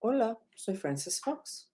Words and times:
Hola, 0.00 0.38
soy 0.54 0.76
Frances 0.76 1.20
Fox. 1.20 1.72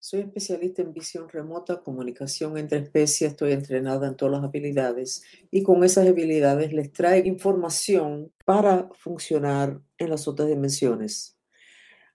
Soy 0.00 0.22
especialista 0.22 0.82
en 0.82 0.92
visión 0.92 1.28
remota, 1.28 1.84
comunicación 1.84 2.58
entre 2.58 2.78
especies, 2.78 3.30
estoy 3.30 3.52
entrenada 3.52 4.08
en 4.08 4.16
todas 4.16 4.32
las 4.40 4.48
habilidades 4.48 5.22
y 5.52 5.62
con 5.62 5.84
esas 5.84 6.08
habilidades 6.08 6.72
les 6.72 6.92
traigo 6.92 7.28
información 7.28 8.32
para 8.44 8.88
funcionar 8.94 9.80
en 9.98 10.10
las 10.10 10.26
otras 10.26 10.48
dimensiones. 10.48 11.38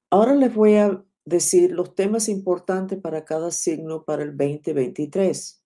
Ahora 0.09 0.35
les 0.35 0.53
voy 0.53 0.75
a 0.75 1.01
decir 1.23 1.71
los 1.71 1.95
temas 1.95 2.27
importantes 2.27 2.99
para 2.99 3.23
cada 3.23 3.51
signo 3.51 4.03
para 4.03 4.23
el 4.23 4.35
2023 4.35 5.63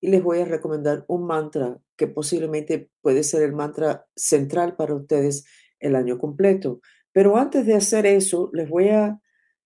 y 0.00 0.08
les 0.08 0.22
voy 0.22 0.38
a 0.38 0.44
recomendar 0.44 1.04
un 1.08 1.26
mantra 1.26 1.80
que 1.96 2.06
posiblemente 2.06 2.90
puede 3.00 3.24
ser 3.24 3.42
el 3.42 3.54
mantra 3.54 4.06
central 4.14 4.76
para 4.76 4.94
ustedes 4.94 5.46
el 5.80 5.96
año 5.96 6.16
completo. 6.16 6.80
Pero 7.12 7.36
antes 7.36 7.66
de 7.66 7.74
hacer 7.74 8.06
eso, 8.06 8.50
les 8.52 8.68
voy 8.68 8.88
a 8.88 9.20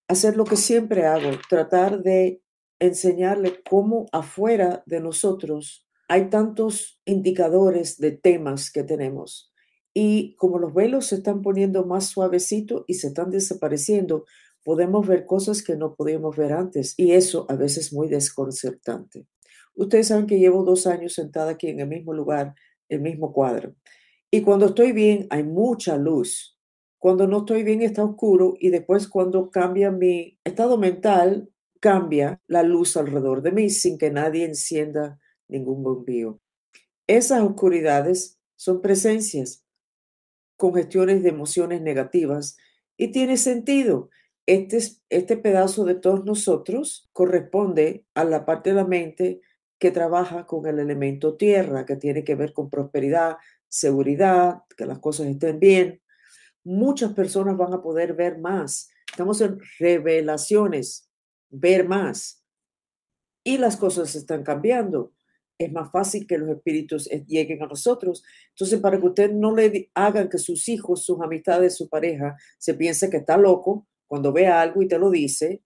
hacer 0.09 0.37
lo 0.37 0.45
que 0.45 0.57
siempre 0.57 1.07
hago, 1.07 1.31
tratar 1.49 2.03
de 2.03 2.43
enseñarles 2.79 3.55
cómo 3.69 4.07
afuera 4.13 4.83
de 4.87 5.01
nosotros 5.01 5.87
hay 6.09 6.31
tantos 6.31 7.01
indicadores 7.05 7.99
de 7.99 8.13
temas 8.13 8.71
que 8.71 8.85
tenemos. 8.85 9.53
Y 9.93 10.37
como 10.37 10.59
los 10.59 10.75
velos 10.75 11.07
se 11.07 11.17
están 11.17 11.43
poniendo 11.43 11.85
más 11.85 12.07
suavecitos 12.07 12.85
y 12.87 12.95
se 12.95 13.09
están 13.09 13.31
desapareciendo, 13.31 14.25
podemos 14.63 15.07
ver 15.07 15.27
cosas 15.27 15.63
que 15.63 15.77
no 15.77 15.95
podíamos 15.95 16.37
ver 16.37 16.53
antes. 16.53 16.95
Y 16.97 17.13
eso 17.13 17.47
a 17.49 17.55
veces 17.55 17.87
es 17.87 17.93
muy 17.93 18.09
desconcertante. 18.09 19.27
Ustedes 19.75 20.09
saben 20.09 20.27
que 20.27 20.39
llevo 20.39 20.65
dos 20.65 20.87
años 20.87 21.15
sentada 21.15 21.53
aquí 21.53 21.69
en 21.69 21.81
el 21.81 21.89
mismo 21.89 22.13
lugar, 22.13 22.55
el 22.89 23.01
mismo 23.01 23.33
cuadro. 23.33 23.75
Y 24.31 24.43
cuando 24.43 24.67
estoy 24.67 24.93
bien, 24.93 25.27
hay 25.31 25.45
mucha 25.45 25.97
luz 25.97 26.56
cuando 26.99 27.27
no 27.27 27.39
estoy 27.39 27.63
bien 27.63 27.83
está 27.83 28.05
oscuro 28.05 28.55
y 28.59 28.71
después 28.71 29.09
cuando 29.09 29.51
cambia 29.51 29.91
mi 29.91 30.39
estado 30.45 30.79
mental, 30.79 31.51
cambia 31.81 32.41
la 32.47 32.63
luz 32.63 32.97
alrededor 32.97 33.43
de 33.43 33.53
mí 33.53 33.71
sin 33.71 33.99
que 33.99 34.11
nadie 34.11 34.45
encienda 34.45 35.19
ningún 35.49 35.83
bombillo. 35.83 36.41
Esas 37.07 37.43
oscuridades 37.43 38.41
son 38.57 38.81
presencias, 38.81 39.65
congestiones 40.57 41.23
de 41.23 41.29
emociones 41.29 41.83
negativas 41.83 42.57
y 42.97 43.13
tiene 43.13 43.37
sentido. 43.37 44.11
Este, 44.47 44.79
este 45.11 45.37
pedazo 45.37 45.85
de 45.85 45.97
todos 45.97 46.25
nosotros 46.25 47.09
corresponde 47.13 48.07
a 48.15 48.25
la 48.25 48.47
parte 48.47 48.71
de 48.71 48.77
la 48.77 48.85
mente 48.85 49.41
que 49.79 49.91
trabaja 49.91 50.47
con 50.47 50.67
el 50.67 50.79
elemento 50.79 51.37
tierra, 51.37 51.85
que 51.85 51.97
tiene 51.97 52.25
que 52.25 52.35
ver 52.35 52.53
con 52.53 52.71
prosperidad, 52.71 53.37
seguridad, 53.69 54.63
que 54.77 54.87
las 54.87 55.01
cosas 55.01 55.27
estén 55.27 55.61
bien, 55.61 56.01
muchas 56.67 57.13
personas 57.13 57.57
van 57.57 57.73
a 57.73 57.81
poder 57.81 58.15
ver 58.15 58.39
más. 58.39 58.91
Estamos 59.09 59.41
en 59.41 59.59
revelaciones, 59.79 61.09
ver 61.49 61.87
más. 61.89 62.45
Y 63.45 63.59
las 63.59 63.77
cosas 63.77 64.15
están 64.17 64.43
cambiando. 64.43 65.13
Es 65.59 65.73
más 65.73 65.91
fácil 65.91 66.27
que 66.27 66.37
los 66.37 66.51
espíritus 66.51 67.11
eh, 67.11 67.25
lleguen 67.27 67.63
a 67.63 67.67
nosotros. 67.67 68.25
Entonces, 68.51 68.81
para 68.81 68.99
que 68.99 69.07
usted 69.07 69.33
no 69.33 69.55
le 69.55 69.91
hagan 69.95 70.29
que 70.29 70.39
sus 70.39 70.69
hijos, 70.69 71.05
sus 71.05 71.21
amistades, 71.21 71.77
su 71.77 71.89
pareja 71.89 72.37
se 72.59 72.75
piense 72.75 73.09
que 73.09 73.19
está 73.19 73.37
loco 73.37 73.87
cuando 74.09 74.33
vea 74.33 74.61
algo 74.61 74.83
y 74.83 74.89
te 74.89 74.99
lo 74.99 75.11
dice, 75.11 75.63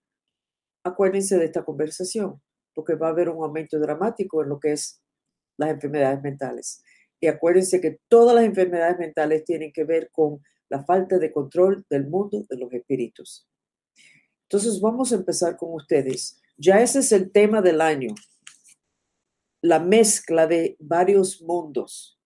acuérdense 0.84 1.38
de 1.38 1.46
esta 1.46 1.64
conversación, 1.64 2.40
porque 2.74 2.94
va 2.94 3.08
a 3.08 3.10
haber 3.10 3.30
un 3.30 3.42
aumento 3.42 3.78
dramático 3.78 4.42
en 4.42 4.50
lo 4.50 4.60
que 4.60 4.72
es 4.72 5.02
las 5.56 5.70
enfermedades 5.70 6.22
mentales. 6.22 6.82
Y 7.20 7.26
acuérdense 7.26 7.80
que 7.80 7.98
todas 8.08 8.34
las 8.34 8.44
enfermedades 8.44 8.98
mentales 8.98 9.44
tienen 9.44 9.72
que 9.72 9.84
ver 9.84 10.10
con 10.12 10.40
la 10.70 10.82
falta 10.84 11.18
de 11.18 11.32
control 11.32 11.84
del 11.90 12.06
mundo 12.06 12.46
de 12.48 12.56
los 12.56 12.72
espíritus. 12.72 13.46
Entonces 14.44 14.80
vamos 14.80 15.12
a 15.12 15.16
empezar 15.16 15.56
con 15.56 15.74
ustedes. 15.74 16.40
Ya 16.56 16.80
ese 16.80 17.00
es 17.00 17.12
el 17.12 17.30
tema 17.30 17.60
del 17.60 17.80
año, 17.80 18.14
la 19.60 19.80
mezcla 19.80 20.46
de 20.46 20.76
varios 20.78 21.42
mundos, 21.42 22.18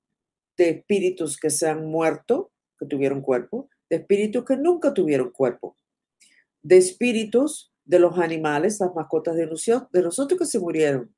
de 0.57 0.71
espíritus 0.71 1.37
que 1.39 1.51
se 1.51 1.69
han 1.69 1.87
muerto, 1.87 2.53
que 2.79 2.87
tuvieron 2.87 3.23
cuerpo, 3.23 3.69
de 3.91 3.97
espíritus 3.97 4.45
que 4.45 4.57
nunca 4.57 4.95
tuvieron 4.95 5.31
cuerpo, 5.31 5.77
de 6.63 6.77
espíritus 6.77 7.73
de 7.85 7.99
los 7.99 8.19
animales, 8.19 8.81
las 8.81 8.95
mascotas 8.95 9.37
de 9.37 9.47
nosotros 10.03 10.39
que 10.39 10.47
se 10.47 10.59
murieron, 10.59 11.15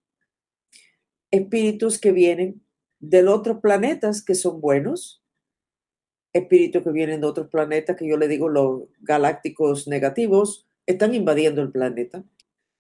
espíritus 1.31 1.99
que 1.99 2.13
vienen 2.13 2.65
de 2.99 3.27
otros 3.27 3.59
planetas 3.61 4.25
que 4.25 4.35
son 4.35 4.61
buenos, 4.61 5.23
espíritus 6.37 6.83
que 6.83 6.91
vienen 6.91 7.21
de 7.21 7.27
otros 7.27 7.49
planetas, 7.49 7.97
que 7.97 8.09
yo 8.09 8.17
le 8.17 8.29
digo 8.29 8.49
los 8.49 8.85
galácticos 9.01 9.89
negativos, 9.89 10.67
están 10.87 11.15
invadiendo 11.15 11.63
el 11.63 11.73
planeta, 11.73 12.25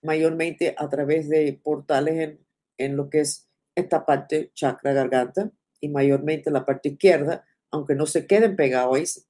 mayormente 0.02 0.74
a 0.78 0.88
través 0.88 1.28
de 1.28 1.58
portales 1.62 2.16
en, 2.16 2.40
en 2.78 2.96
lo 2.96 3.10
que 3.10 3.20
es 3.20 3.48
esta 3.74 4.06
parte 4.06 4.50
chakra 4.54 4.92
garganta 4.92 5.50
y 5.80 5.88
mayormente 5.88 6.50
la 6.50 6.64
parte 6.64 6.90
izquierda, 6.90 7.44
aunque 7.70 7.94
no 7.94 8.06
se 8.06 8.26
queden 8.26 8.56
pegados 8.56 9.26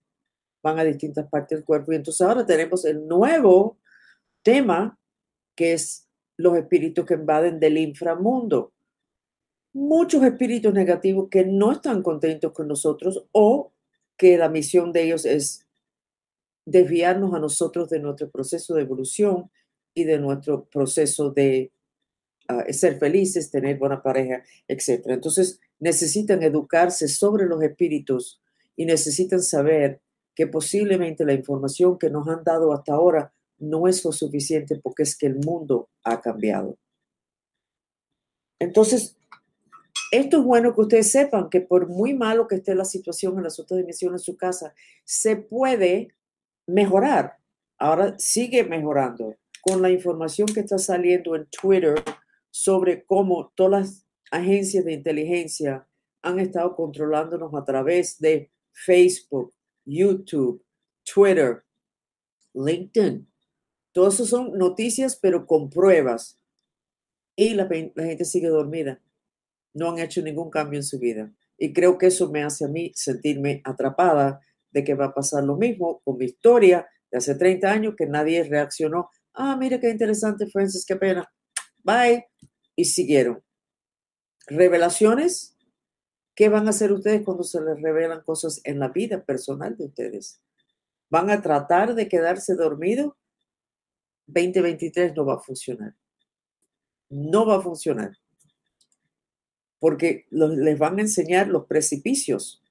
van 0.63 0.79
a 0.81 0.85
distintas 0.85 1.29
partes 1.29 1.59
del 1.59 1.65
cuerpo. 1.65 1.93
Y 1.93 1.97
entonces 1.97 2.27
ahora 2.27 2.45
tenemos 2.45 2.85
el 2.85 3.07
nuevo 3.07 3.79
tema, 4.43 4.99
que 5.55 5.75
es 5.75 6.09
los 6.37 6.57
espíritus 6.57 7.07
que 7.07 7.15
invaden 7.15 7.61
del 7.61 7.79
inframundo. 7.79 8.73
Muchos 9.73 10.25
espíritus 10.25 10.73
negativos 10.73 11.29
que 11.31 11.45
no 11.45 11.73
están 11.73 12.03
contentos 12.03 12.53
con 12.53 12.67
nosotros 12.67 13.27
o 13.33 13.73
que 14.17 14.39
la 14.39 14.49
misión 14.49 14.93
de 14.93 15.05
ellos 15.05 15.25
es 15.25 15.67
desviarnos 16.65 17.35
a 17.35 17.39
nosotros 17.39 17.89
de 17.89 18.01
nuestro 18.01 18.31
proceso 18.31 18.75
de 18.75 18.83
evolución 18.83 19.51
y 19.95 20.05
de 20.05 20.19
nuestro 20.19 20.65
proceso 20.65 21.31
de 21.31 21.73
ah, 22.49 22.65
ser 22.73 22.99
felices, 22.99 23.51
tener 23.51 23.79
buena 23.79 24.03
pareja, 24.03 24.43
etc. 24.69 25.07
Entonces 25.07 25.61
necesitan 25.79 26.43
educarse 26.43 27.09
sobre 27.09 27.47
los 27.47 27.63
espíritus 27.63 28.41
y 28.77 28.85
necesitan 28.85 29.43
saber 29.43 30.01
que 30.35 30.47
posiblemente 30.47 31.25
la 31.25 31.33
información 31.33 31.99
que 31.99 32.11
nos 32.11 32.29
han 32.29 32.45
dado 32.45 32.73
hasta 32.73 32.93
ahora 32.93 33.33
no 33.59 33.89
es 33.89 34.05
lo 34.05 34.13
suficiente 34.13 34.77
porque 34.77 35.03
es 35.05 35.17
que 35.17 35.27
el 35.27 35.37
mundo 35.37 35.89
ha 36.05 36.21
cambiado. 36.21 36.77
Entonces, 38.59 39.17
esto 40.17 40.39
es 40.39 40.45
bueno 40.45 40.75
que 40.75 40.81
ustedes 40.83 41.11
sepan 41.11 41.51
que 41.51 41.61
por 41.61 41.89
muy 41.89 42.15
malo 42.15 42.47
que 42.47 42.57
esté 42.57 42.75
la 42.75 42.85
situación 42.85 43.37
en 43.37 43.45
las 43.45 43.59
otras 43.59 43.79
dimensiones 43.79 44.21
de 44.21 44.25
su 44.25 44.37
casa, 44.37 44.75
se 45.05 45.37
puede 45.37 46.15
mejorar. 46.67 47.39
Ahora 47.79 48.15
sigue 48.19 48.65
mejorando 48.65 49.37
con 49.63 49.83
la 49.83 49.91
información 49.91 50.47
que 50.49 50.61
está 50.61 50.79
saliendo 50.79 51.35
en 51.35 51.47
Twitter 51.47 52.03
sobre 52.51 53.05
cómo 53.05 53.53
todas 53.55 53.71
las 53.71 54.07
agencias 54.31 54.85
de 54.85 54.93
inteligencia 54.93 55.87
han 56.23 56.39
estado 56.41 56.75
controlándonos 56.75 57.55
a 57.55 57.65
través 57.65 58.19
de 58.19 58.51
Facebook, 58.73 59.53
YouTube, 59.85 60.65
Twitter, 61.05 61.65
LinkedIn. 62.55 63.27
Todo 63.93 64.09
eso 64.09 64.27
son 64.27 64.57
noticias, 64.57 65.17
pero 65.17 65.47
con 65.47 65.71
pruebas. 65.71 66.39
Y 67.35 67.55
la, 67.55 67.69
la 67.95 68.05
gente 68.05 68.25
sigue 68.25 68.49
dormida 68.49 69.01
no 69.77 69.91
han 69.91 69.99
hecho 69.99 70.23
ningún 70.23 70.51
cambio 70.51 70.79
en 70.79 70.83
su 70.83 70.99
vida. 70.99 71.31
Y 71.59 71.73
creo 71.73 71.99
que 71.99 72.07
eso 72.07 72.31
me 72.31 72.43
hace 72.43 72.65
a 72.65 72.69
mí 72.69 72.93
sentirme 72.95 73.61
atrapada 73.65 74.41
de 74.71 74.83
que 74.83 74.95
va 74.95 75.07
a 75.07 75.15
pasar 75.15 75.45
lo 75.45 75.57
mismo 75.57 76.01
con 76.03 76.17
mi 76.17 76.25
historia 76.25 76.89
de 77.11 77.19
hace 77.19 77.35
30 77.35 77.71
años 77.71 77.95
que 77.97 78.07
nadie 78.07 78.43
reaccionó. 78.45 79.11
Ah, 79.35 79.55
mira 79.57 79.79
qué 79.79 79.91
interesante, 79.91 80.47
Francis, 80.47 80.85
qué 80.87 80.97
pena. 80.97 81.31
Bye. 81.85 82.27
Y 82.75 82.87
siguieron. 82.87 83.43
Revelaciones. 84.47 85.57
¿Qué 86.35 86.49
van 86.49 86.67
a 86.67 86.71
hacer 86.71 86.93
ustedes 86.93 87.23
cuando 87.23 87.45
se 87.45 87.61
les 87.61 87.81
revelan 87.81 88.23
cosas 88.23 88.61
en 88.65 88.79
la 88.79 88.89
vida 88.89 89.25
personal 89.25 89.77
de 89.77 89.87
ustedes? 89.87 90.43
¿Van 91.11 91.31
a 91.31 91.41
tratar 91.41 91.95
de 91.95 92.09
quedarse 92.09 92.55
dormidos? 92.55 93.13
2023 94.27 95.15
no 95.15 95.27
va 95.27 95.35
a 95.35 95.41
funcionar. 95.41 95.95
No 97.09 97.47
va 97.47 97.57
a 97.57 97.63
funcionar 97.63 98.17
porque 99.79 100.27
les 100.31 100.79
van 100.79 100.99
a 100.99 101.03
enseñar 101.03 101.49
los 101.49 101.67
precipicios 101.67 102.63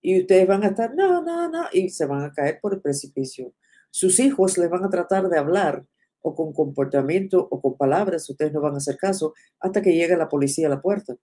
y 0.00 0.20
ustedes 0.20 0.46
van 0.46 0.64
a 0.64 0.68
estar, 0.68 0.94
no, 0.94 1.22
no, 1.22 1.48
no, 1.48 1.64
y 1.72 1.88
se 1.88 2.06
van 2.06 2.24
a 2.24 2.32
caer 2.32 2.58
por 2.60 2.74
el 2.74 2.80
precipicio. 2.80 3.52
Sus 3.90 4.18
hijos 4.18 4.58
les 4.58 4.68
van 4.68 4.84
a 4.84 4.90
tratar 4.90 5.28
de 5.28 5.38
hablar 5.38 5.84
o 6.20 6.34
con 6.34 6.52
comportamiento 6.52 7.46
o 7.50 7.60
con 7.60 7.76
palabras, 7.76 8.28
ustedes 8.28 8.52
no 8.52 8.60
van 8.60 8.74
a 8.74 8.78
hacer 8.78 8.96
caso 8.96 9.34
hasta 9.60 9.82
que 9.82 9.94
llegue 9.94 10.16
la 10.16 10.28
policía 10.28 10.66
a 10.66 10.70
la 10.70 10.80
puerta. 10.80 11.16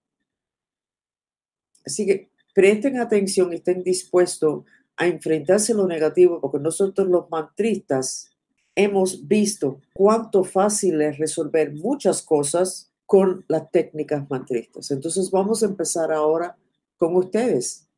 Así 1.86 2.06
que 2.06 2.30
presten 2.54 3.00
atención 3.00 3.52
y 3.52 3.58
estén 3.58 3.84
dispuestos 3.84 4.66
a 4.98 5.08
enfrentarse 5.08 5.72
a 5.72 5.76
lo 5.76 5.88
negativo, 5.88 6.42
porque 6.42 6.60
nosotros 6.60 7.08
los 7.08 7.30
mantristas 7.30 8.32
hemos 8.76 9.28
visto 9.28 9.82
cuánto 9.94 10.44
fácil 10.44 11.02
es 11.02 11.18
resolver 11.18 11.74
muchas 11.74 12.22
cosas 12.22 12.89
con 13.10 13.44
las 13.48 13.72
técnicas 13.72 14.30
mantristas. 14.30 14.92
Entonces 14.92 15.32
vamos 15.32 15.64
a 15.64 15.66
empezar 15.66 16.12
ahora 16.12 16.56
con 16.96 17.16
ustedes. 17.16 17.90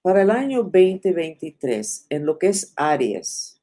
Para 0.00 0.22
el 0.22 0.30
año 0.30 0.62
2023, 0.62 2.06
en 2.08 2.24
lo 2.24 2.38
que 2.38 2.46
es 2.46 2.72
Aries, 2.76 3.60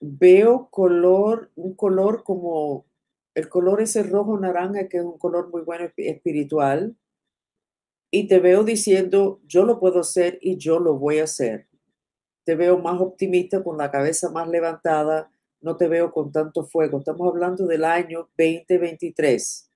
veo 0.00 0.68
color, 0.70 1.50
un 1.56 1.74
color 1.74 2.24
como 2.24 2.86
el 3.34 3.50
color 3.50 3.82
ese 3.82 4.02
rojo 4.02 4.38
naranja, 4.38 4.88
que 4.88 4.96
es 4.96 5.04
un 5.04 5.18
color 5.18 5.50
muy 5.50 5.60
bueno 5.60 5.86
espiritual. 5.94 6.96
Y 8.10 8.28
te 8.28 8.38
veo 8.38 8.64
diciendo, 8.64 9.42
yo 9.46 9.66
lo 9.66 9.78
puedo 9.78 10.00
hacer 10.00 10.38
y 10.40 10.56
yo 10.56 10.80
lo 10.80 10.94
voy 10.98 11.18
a 11.18 11.24
hacer. 11.24 11.68
Te 12.44 12.54
veo 12.54 12.78
más 12.78 12.98
optimista, 12.98 13.62
con 13.62 13.76
la 13.76 13.90
cabeza 13.90 14.30
más 14.30 14.48
levantada, 14.48 15.30
no 15.60 15.76
te 15.76 15.86
veo 15.86 16.12
con 16.12 16.32
tanto 16.32 16.64
fuego. 16.64 17.00
Estamos 17.00 17.28
hablando 17.28 17.66
del 17.66 17.84
año 17.84 18.30
2023. 18.38 19.68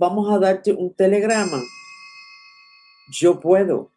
Vamos 0.00 0.30
a 0.30 0.38
darte 0.38 0.70
un 0.70 0.94
telegrama. 0.94 1.60
Yo 3.10 3.40
puedo, 3.40 3.90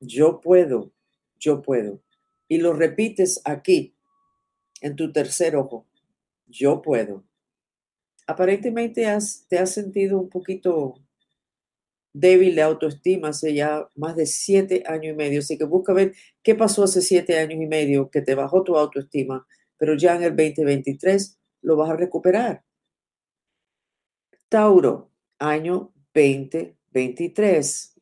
yo 0.00 0.40
puedo, 0.40 0.92
yo 1.38 1.60
puedo. 1.60 2.00
Y 2.48 2.56
lo 2.56 2.72
repites 2.72 3.42
aquí, 3.44 3.94
en 4.80 4.96
tu 4.96 5.12
tercer 5.12 5.54
ojo. 5.56 5.84
Yo 6.46 6.80
puedo. 6.80 7.24
Aparentemente 8.26 9.06
has, 9.06 9.44
te 9.46 9.58
has 9.58 9.74
sentido 9.74 10.18
un 10.18 10.30
poquito 10.30 10.94
débil 12.14 12.54
de 12.54 12.62
autoestima 12.62 13.28
hace 13.28 13.52
ya 13.52 13.86
más 13.94 14.16
de 14.16 14.24
siete 14.24 14.84
años 14.86 15.12
y 15.12 15.16
medio. 15.16 15.40
Así 15.40 15.58
que 15.58 15.64
busca 15.64 15.92
ver 15.92 16.14
qué 16.42 16.54
pasó 16.54 16.84
hace 16.84 17.02
siete 17.02 17.38
años 17.38 17.60
y 17.60 17.66
medio 17.66 18.08
que 18.08 18.22
te 18.22 18.34
bajó 18.34 18.62
tu 18.62 18.78
autoestima, 18.78 19.46
pero 19.76 19.98
ya 19.98 20.16
en 20.16 20.22
el 20.22 20.34
2023 20.34 21.38
lo 21.60 21.76
vas 21.76 21.90
a 21.90 21.96
recuperar. 21.96 22.64
Tauro, 24.48 25.11
año 25.42 25.92
2023. 26.14 28.00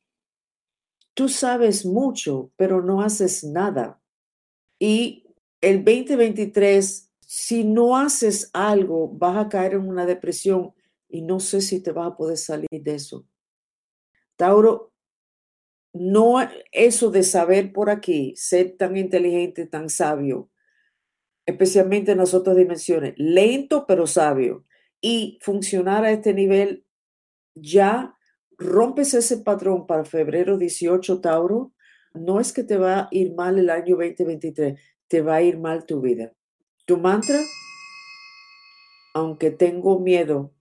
Tú 1.15 1.29
sabes 1.29 1.85
mucho, 1.85 2.53
pero 2.57 2.83
no 2.83 3.03
haces 3.03 3.45
nada. 3.45 4.01
Y 4.79 5.27
el 5.61 5.85
2023, 5.85 7.13
si 7.21 7.65
no 7.65 7.97
haces 7.97 8.51
algo, 8.53 9.09
vas 9.09 9.37
a 9.37 9.49
caer 9.49 9.75
en 9.75 9.89
una 9.89 10.07
depresión 10.07 10.73
y 11.09 11.23
no 11.23 11.41
sé 11.41 11.61
si 11.61 11.81
te 11.83 11.93
vas 11.93 12.13
a 12.13 12.17
poder 12.17 12.37
salir 12.37 12.69
de 12.71 12.95
eso. 12.95 13.27
Tauro, 14.37 14.93
no 15.93 16.37
eso 16.73 17.11
de 17.11 17.23
saber 17.23 17.73
por 17.73 17.91
aquí, 17.91 18.35
ser 18.37 18.77
tan 18.77 18.97
inteligente, 18.97 19.67
tan 19.67 19.91
sabio, 19.91 20.51
especialmente 21.47 22.13
en 22.13 22.19
las 22.19 22.33
otras 22.33 22.57
dimensiones, 22.57 23.15
lento 23.17 23.87
pero 23.87 24.07
sabio, 24.07 24.65
y 25.01 25.39
funcionar 25.43 26.05
a 26.05 26.13
este 26.13 26.33
nivel, 26.33 26.87
ya 27.55 28.15
rompes 28.59 29.15
ese 29.15 29.39
patrón 29.39 29.87
para 29.87 30.05
febrero 30.05 30.59
18, 30.59 31.21
Tauro, 31.21 31.73
no 32.13 32.41
es 32.41 32.53
que 32.53 32.65
te 32.65 32.77
va 32.77 33.01
a 33.01 33.09
ir 33.11 33.35
mal 33.35 33.59
el 33.59 33.71
año 33.71 33.97
2023, 33.97 34.79
te 35.09 35.23
va 35.23 35.37
a 35.37 35.43
ir 35.43 35.59
mal 35.59 35.87
tu 35.87 36.01
vida. 36.01 36.33
Tu 36.85 36.99
mantra, 36.99 37.41
aunque 39.15 39.51
tengo 39.51 40.01
miedo 40.01 40.53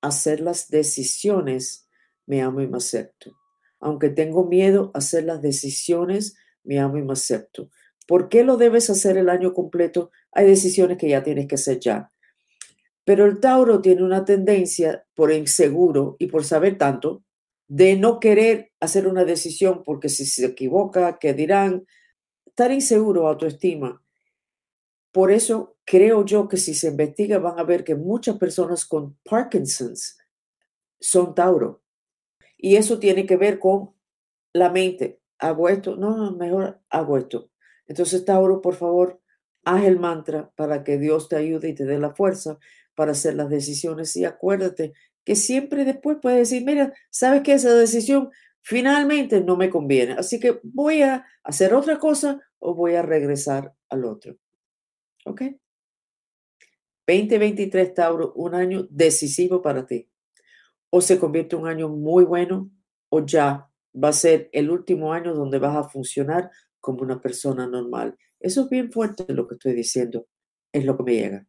a 0.00 0.08
hacer 0.08 0.40
las 0.40 0.68
decisiones, 0.68 1.88
me 2.26 2.42
amo 2.42 2.60
y 2.60 2.68
me 2.68 2.76
acepto. 2.76 3.32
Aunque 3.80 4.10
tengo 4.10 4.44
miedo 4.44 4.90
a 4.94 4.98
hacer 4.98 5.24
las 5.24 5.42
decisiones, 5.42 6.36
me 6.62 6.78
amo 6.78 6.98
y 6.98 7.02
me 7.02 7.14
acepto. 7.14 7.70
¿Por 8.06 8.28
qué 8.28 8.44
lo 8.44 8.56
debes 8.56 8.90
hacer 8.90 9.16
el 9.16 9.28
año 9.28 9.54
completo? 9.54 10.10
Hay 10.30 10.46
decisiones 10.46 10.98
que 10.98 11.08
ya 11.08 11.22
tienes 11.22 11.48
que 11.48 11.56
hacer 11.56 11.80
ya. 11.80 12.11
Pero 13.04 13.26
el 13.26 13.40
Tauro 13.40 13.80
tiene 13.80 14.02
una 14.02 14.24
tendencia 14.24 15.04
por 15.14 15.32
inseguro 15.32 16.16
y 16.18 16.26
por 16.26 16.44
saber 16.44 16.78
tanto 16.78 17.24
de 17.68 17.96
no 17.96 18.20
querer 18.20 18.72
hacer 18.80 19.06
una 19.06 19.24
decisión 19.24 19.82
porque 19.84 20.08
si 20.08 20.26
se 20.26 20.46
equivoca, 20.46 21.18
¿qué 21.18 21.34
dirán? 21.34 21.86
estar 22.52 22.70
inseguro, 22.70 23.26
autoestima. 23.26 24.02
Por 25.10 25.30
eso 25.30 25.78
creo 25.86 26.24
yo 26.24 26.48
que 26.48 26.58
si 26.58 26.74
se 26.74 26.88
investiga 26.88 27.38
van 27.38 27.58
a 27.58 27.64
ver 27.64 27.82
que 27.82 27.94
muchas 27.94 28.36
personas 28.36 28.84
con 28.84 29.16
Parkinson's 29.24 30.18
son 31.00 31.34
Tauro. 31.34 31.82
Y 32.58 32.76
eso 32.76 32.98
tiene 32.98 33.24
que 33.24 33.38
ver 33.38 33.58
con 33.58 33.94
la 34.52 34.70
mente. 34.70 35.20
Hago 35.38 35.70
esto, 35.70 35.96
no, 35.96 36.32
mejor 36.32 36.82
hago 36.90 37.16
esto. 37.16 37.50
Entonces, 37.86 38.24
Tauro, 38.24 38.60
por 38.60 38.74
favor, 38.74 39.21
haz 39.64 39.84
el 39.84 39.98
mantra 39.98 40.50
para 40.56 40.84
que 40.84 40.98
Dios 40.98 41.28
te 41.28 41.36
ayude 41.36 41.70
y 41.70 41.74
te 41.74 41.84
dé 41.84 41.98
la 41.98 42.14
fuerza 42.14 42.58
para 42.94 43.12
hacer 43.12 43.34
las 43.34 43.48
decisiones. 43.48 44.16
Y 44.16 44.24
acuérdate 44.24 44.92
que 45.24 45.36
siempre 45.36 45.84
después 45.84 46.18
puedes 46.20 46.50
decir, 46.50 46.64
mira, 46.64 46.92
¿sabes 47.10 47.42
que 47.42 47.54
esa 47.54 47.72
decisión 47.74 48.30
finalmente 48.62 49.40
no 49.42 49.56
me 49.56 49.68
conviene. 49.68 50.12
Así 50.12 50.40
que 50.40 50.60
voy 50.62 51.02
a 51.02 51.26
hacer 51.42 51.74
otra 51.74 51.98
cosa 51.98 52.40
o 52.58 52.74
voy 52.74 52.94
a 52.94 53.02
regresar 53.02 53.74
al 53.88 54.04
otro. 54.04 54.36
¿Ok? 55.26 55.42
2023 57.06 57.94
Tauro, 57.94 58.32
un 58.34 58.54
año 58.54 58.86
decisivo 58.88 59.60
para 59.60 59.84
ti. 59.84 60.08
O 60.90 61.00
se 61.00 61.18
convierte 61.18 61.56
un 61.56 61.66
año 61.66 61.88
muy 61.88 62.24
bueno 62.24 62.70
o 63.08 63.24
ya 63.26 63.68
va 64.02 64.08
a 64.08 64.12
ser 64.12 64.48
el 64.52 64.70
último 64.70 65.12
año 65.12 65.34
donde 65.34 65.58
vas 65.58 65.76
a 65.76 65.88
funcionar 65.88 66.50
como 66.80 67.02
una 67.02 67.20
persona 67.20 67.66
normal. 67.66 68.16
Eso 68.42 68.62
es 68.62 68.68
bien 68.68 68.90
fuerte 68.90 69.24
lo 69.32 69.46
que 69.46 69.54
estoy 69.54 69.72
diciendo. 69.72 70.26
Es 70.72 70.84
lo 70.84 70.96
que 70.96 71.02
me 71.04 71.14
llega. 71.14 71.46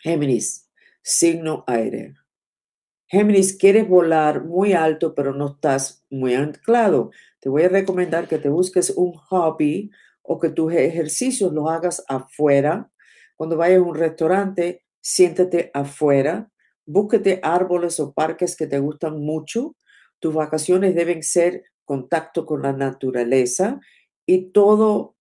Géminis, 0.00 0.70
signo 1.02 1.64
aéreo. 1.66 2.14
Géminis, 3.06 3.56
quieres 3.56 3.88
volar 3.88 4.44
muy 4.44 4.72
alto, 4.72 5.14
pero 5.14 5.34
no 5.34 5.52
estás 5.54 6.04
muy 6.10 6.34
anclado. 6.34 7.10
Te 7.40 7.48
voy 7.48 7.62
a 7.64 7.68
recomendar 7.68 8.26
que 8.26 8.38
te 8.38 8.48
busques 8.48 8.90
un 8.90 9.12
hobby 9.12 9.90
o 10.22 10.38
que 10.38 10.50
tus 10.50 10.72
ejercicios 10.72 11.52
los 11.52 11.70
hagas 11.70 12.04
afuera. 12.08 12.90
Cuando 13.36 13.56
vayas 13.56 13.78
a 13.78 13.82
un 13.82 13.94
restaurante, 13.94 14.84
siéntate 15.00 15.70
afuera. 15.74 16.50
Búsquete 16.86 17.40
árboles 17.42 18.00
o 18.00 18.12
parques 18.12 18.56
que 18.56 18.66
te 18.66 18.78
gustan 18.78 19.20
mucho. 19.20 19.76
Tus 20.20 20.34
vacaciones 20.34 20.94
deben 20.94 21.22
ser 21.22 21.64
contacto 21.84 22.46
con 22.46 22.62
la 22.62 22.72
naturaleza 22.72 23.80
y 24.26 24.50
todo 24.52 25.16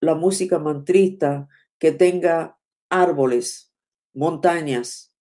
la 0.00 0.14
música 0.14 0.58
mantrista 0.58 1.48
que 1.78 1.92
tenga 1.92 2.58
árboles, 2.88 3.72
montañas, 4.14 5.12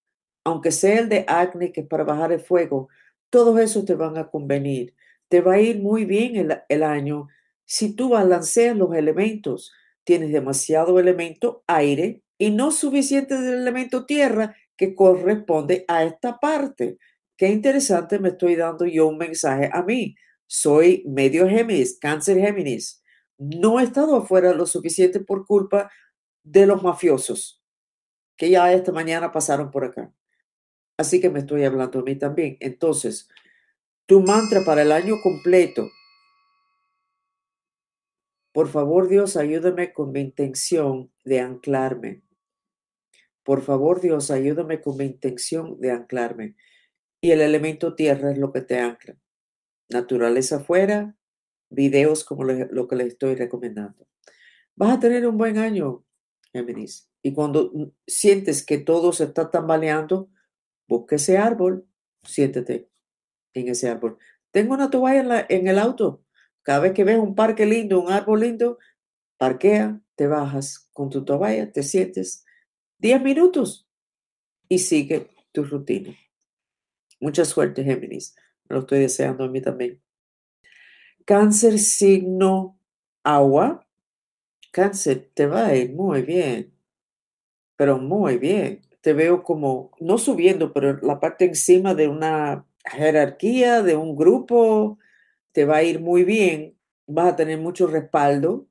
aunque 0.43 0.71
sea 0.71 0.99
el 0.99 1.09
de 1.09 1.25
acné, 1.27 1.71
que 1.71 1.81
es 1.81 1.87
para 1.87 2.03
bajar 2.03 2.31
el 2.31 2.39
fuego, 2.39 2.89
todos 3.29 3.59
esos 3.59 3.85
te 3.85 3.95
van 3.95 4.17
a 4.17 4.29
convenir. 4.29 4.95
Te 5.27 5.41
va 5.41 5.55
a 5.55 5.59
ir 5.59 5.81
muy 5.81 6.05
bien 6.05 6.37
el, 6.37 6.57
el 6.69 6.83
año 6.83 7.27
si 7.65 7.93
tú 7.93 8.09
balanceas 8.09 8.75
los 8.75 8.95
elementos. 8.95 9.73
Tienes 10.05 10.31
demasiado 10.31 10.99
elemento 10.99 11.63
aire 11.67 12.23
y 12.37 12.51
no 12.51 12.71
suficiente 12.71 13.39
del 13.39 13.55
elemento 13.55 14.05
tierra 14.05 14.55
que 14.77 14.95
corresponde 14.95 15.83
a 15.89 16.05
esta 16.05 16.39
parte. 16.39 16.97
Qué 17.35 17.49
interesante 17.49 18.19
me 18.19 18.29
estoy 18.29 18.55
dando 18.55 18.85
yo 18.85 19.07
un 19.07 19.17
mensaje 19.17 19.69
a 19.73 19.83
mí. 19.83 20.15
Soy 20.45 21.03
medio 21.05 21.47
Géminis, 21.49 21.99
cáncer 21.99 22.37
Géminis. 22.37 23.03
No 23.37 23.79
he 23.79 23.83
estado 23.83 24.15
afuera 24.15 24.53
lo 24.53 24.65
suficiente 24.65 25.19
por 25.19 25.45
culpa 25.45 25.91
de 26.43 26.65
los 26.65 26.81
mafiosos 26.83 27.57
que 28.37 28.51
ya 28.51 28.71
esta 28.71 28.91
mañana 28.91 29.31
pasaron 29.31 29.71
por 29.71 29.83
acá. 29.83 30.13
Así 30.97 31.19
que 31.19 31.29
me 31.29 31.39
estoy 31.39 31.65
hablando 31.65 31.99
a 31.99 32.03
mí 32.03 32.15
también. 32.15 32.57
Entonces, 32.59 33.27
tu 34.05 34.21
mantra 34.21 34.63
para 34.63 34.83
el 34.83 34.91
año 34.91 35.15
completo. 35.21 35.89
Por 38.53 38.69
favor, 38.69 39.07
Dios, 39.07 39.37
ayúdame 39.37 39.91
con 39.93 40.11
mi 40.11 40.21
intención 40.21 41.11
de 41.25 41.41
anclarme. 41.41 42.23
Por 43.43 43.61
favor, 43.61 44.01
Dios, 44.01 44.31
ayúdame 44.31 44.81
con 44.81 44.97
mi 44.97 45.05
intención 45.05 45.79
de 45.79 45.91
anclarme. 45.91 46.55
Y 47.21 47.31
el 47.31 47.41
elemento 47.41 47.95
tierra 47.95 48.31
es 48.31 48.37
lo 48.37 48.51
que 48.51 48.61
te 48.61 48.79
ancla. 48.79 49.17
Naturaleza 49.89 50.57
afuera, 50.57 51.16
videos 51.69 52.23
como 52.23 52.43
lo 52.43 52.87
que 52.87 52.95
les 52.95 53.07
estoy 53.07 53.35
recomendando. 53.35 54.07
Vas 54.75 54.97
a 54.97 54.99
tener 54.99 55.27
un 55.27 55.37
buen 55.37 55.57
año, 55.57 56.05
Géminis. 56.53 57.09
Y 57.21 57.33
cuando 57.33 57.71
sientes 58.05 58.65
que 58.65 58.77
todo 58.77 59.11
se 59.11 59.25
está 59.25 59.49
tambaleando, 59.49 60.29
busca 60.87 61.15
ese 61.15 61.37
árbol, 61.37 61.87
siéntete 62.23 62.89
en 63.53 63.67
ese 63.69 63.89
árbol. 63.89 64.17
Tengo 64.51 64.73
una 64.73 64.89
toalla 64.89 65.19
en, 65.19 65.27
la, 65.27 65.45
en 65.49 65.67
el 65.67 65.79
auto. 65.79 66.23
Cada 66.61 66.79
vez 66.79 66.93
que 66.93 67.03
ves 67.03 67.17
un 67.17 67.35
parque 67.35 67.65
lindo, 67.65 67.99
un 67.99 68.11
árbol 68.11 68.41
lindo, 68.41 68.77
parquea, 69.37 70.01
te 70.15 70.27
bajas 70.27 70.89
con 70.93 71.09
tu 71.09 71.25
toalla, 71.25 71.71
te 71.71 71.83
sientes 71.83 72.45
10 72.99 73.21
minutos 73.21 73.87
y 74.69 74.79
sigue 74.79 75.29
tu 75.51 75.63
rutina. 75.63 76.15
Mucha 77.19 77.45
suerte, 77.45 77.83
Géminis. 77.83 78.35
Me 78.69 78.75
lo 78.75 78.81
estoy 78.81 78.99
deseando 78.99 79.43
a 79.43 79.49
mí 79.49 79.61
también. 79.61 80.01
Cáncer 81.27 81.77
signo 81.77 82.79
agua. 83.23 83.85
Cáncer, 84.71 85.29
te 85.35 85.45
va 85.45 85.67
a 85.67 85.75
ir 85.75 85.93
muy 85.93 86.23
bien, 86.23 86.73
pero 87.75 87.99
muy 87.99 88.37
bien 88.37 88.81
te 89.01 89.13
veo 89.13 89.43
como, 89.43 89.91
no 89.99 90.17
subiendo, 90.17 90.73
pero 90.73 90.97
la 91.01 91.19
parte 91.19 91.45
encima 91.45 91.93
de 91.95 92.07
una 92.09 92.65
jerarquía, 92.83 93.81
de 93.81 93.95
un 93.95 94.15
grupo, 94.15 94.99
te 95.53 95.65
va 95.65 95.77
a 95.77 95.83
ir 95.83 96.01
muy 96.01 96.23
bien, 96.23 96.77
vas 97.05 97.33
a 97.33 97.35
tener 97.37 97.59
mucho 97.59 97.87
respaldo 97.87 98.67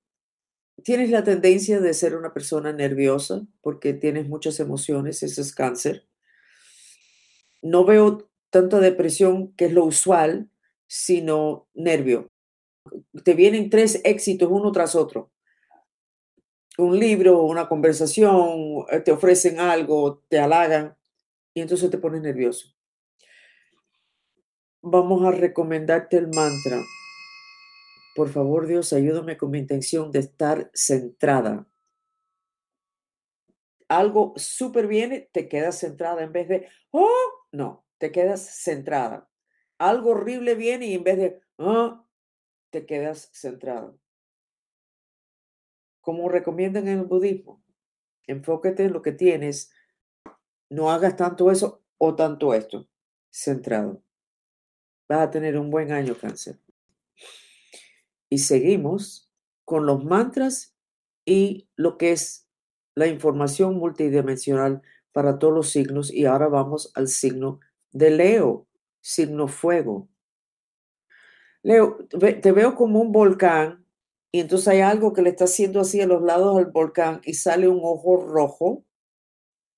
tienes 0.83 1.11
la 1.11 1.25
tendencia 1.25 1.81
de 1.81 1.95
ser 1.95 2.17
una 2.17 2.33
persona 2.33 2.73
nerviosa 2.73 3.47
porque 3.61 3.95
tienes 3.95 4.29
muchas 4.29 4.61
emociones, 4.61 5.23
eso 5.23 5.41
es 5.41 5.55
cáncer. 5.55 6.07
No 7.63 7.85
veo 7.85 8.29
tanta 8.51 8.81
depresión, 8.81 9.53
que 9.55 9.67
es 9.67 9.73
lo 9.73 9.85
usual, 9.85 10.51
sino 10.87 11.69
nervio. 11.75 12.31
Te 13.25 13.35
vienen 13.35 13.71
tres 13.71 14.01
éxitos 14.05 14.49
uno 14.51 14.73
tras 14.73 14.95
otro. 14.95 15.31
Un 16.79 16.99
libro, 16.99 17.43
una 17.43 17.69
conversación, 17.69 18.85
eh, 18.91 19.01
te 19.01 19.13
ofrecen 19.13 19.61
algo, 19.61 20.23
te 20.29 20.39
halagan 20.39 20.97
y 21.55 21.63
entonces 21.63 21.91
te 21.91 21.99
pones 21.99 22.21
nervioso. 22.21 22.75
Vamos 24.83 25.25
a 25.25 25.31
recomendarte 25.31 26.19
el 26.19 26.29
mantra. 26.29 26.81
Por 28.15 28.29
favor, 28.31 28.67
Dios, 28.67 28.93
ayúdame 28.93 29.37
con 29.37 29.51
mi 29.51 29.59
intención 29.59 30.11
de 30.11 30.21
estar 30.21 30.71
centrada. 30.73 31.67
Algo 33.89 34.33
súper 34.37 34.87
viene, 34.87 35.29
te 35.33 35.49
quedas 35.49 35.79
centrada 35.79 36.23
en 36.23 36.33
vez 36.33 36.49
de, 36.49 36.69
oh, 36.93 37.11
no, 37.53 37.85
te 37.99 38.13
quedas 38.13 38.43
centrada. 38.63 39.29
Algo 39.79 40.11
horrible 40.13 40.55
viene 40.55 40.87
y 40.87 40.95
en 40.95 41.05
vez 41.05 41.17
de, 41.19 41.41
oh, 41.57 42.06
te 42.77 42.85
quedas 42.85 43.31
centrado. 43.33 43.99
Como 46.03 46.29
recomiendan 46.29 46.89
en 46.89 46.99
el 46.99 47.05
budismo, 47.07 47.65
enfóquate 48.27 48.85
en 48.85 48.93
lo 48.93 49.01
que 49.01 49.13
tienes, 49.13 49.73
no 50.69 50.91
hagas 50.91 51.17
tanto 51.17 51.51
eso 51.51 51.83
o 51.97 52.15
tanto 52.15 52.53
esto, 52.53 52.87
centrado. 53.31 54.03
Vas 55.09 55.21
a 55.21 55.31
tener 55.31 55.59
un 55.59 55.71
buen 55.71 55.91
año, 55.91 56.19
cáncer. 56.21 56.61
Y 58.29 58.39
seguimos 58.39 59.33
con 59.65 59.87
los 59.87 60.05
mantras 60.05 60.77
y 61.25 61.71
lo 61.77 61.97
que 61.97 62.13
es 62.13 62.47
la 62.95 63.07
información 63.07 63.77
multidimensional 63.77 64.83
para 65.13 65.39
todos 65.39 65.55
los 65.55 65.71
signos. 65.71 66.13
Y 66.13 66.27
ahora 66.27 66.49
vamos 66.49 66.93
al 66.95 67.09
signo 67.09 67.59
de 67.93 68.11
Leo, 68.11 68.69
signo 69.01 69.49
fuego. 69.49 70.11
Leo, 71.63 71.99
te 72.09 72.53
veo 72.53 72.75
como 72.75 73.01
un 73.01 73.13
volcán 73.13 73.87
y 74.33 74.41
entonces 74.41 74.69
hay 74.69 74.81
algo 74.81 75.13
que 75.13 75.23
le 75.23 75.31
está 75.31 75.45
haciendo 75.45 75.81
así 75.81 76.01
a 76.01 76.07
los 76.07 76.23
lados 76.23 76.57
del 76.57 76.67
volcán 76.67 77.21
y 77.25 77.35
sale 77.35 77.69
un 77.69 77.81
ojo 77.83 78.17
rojo. 78.17 78.85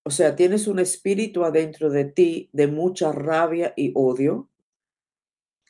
O 0.04 0.11
sea, 0.11 0.35
tienes 0.37 0.66
un 0.66 0.78
espíritu 0.78 1.44
adentro 1.44 1.90
de 1.90 2.04
ti 2.06 2.50
de 2.52 2.66
mucha 2.66 3.12
rabia 3.12 3.73
y 3.76 3.92
odio. 3.94 4.49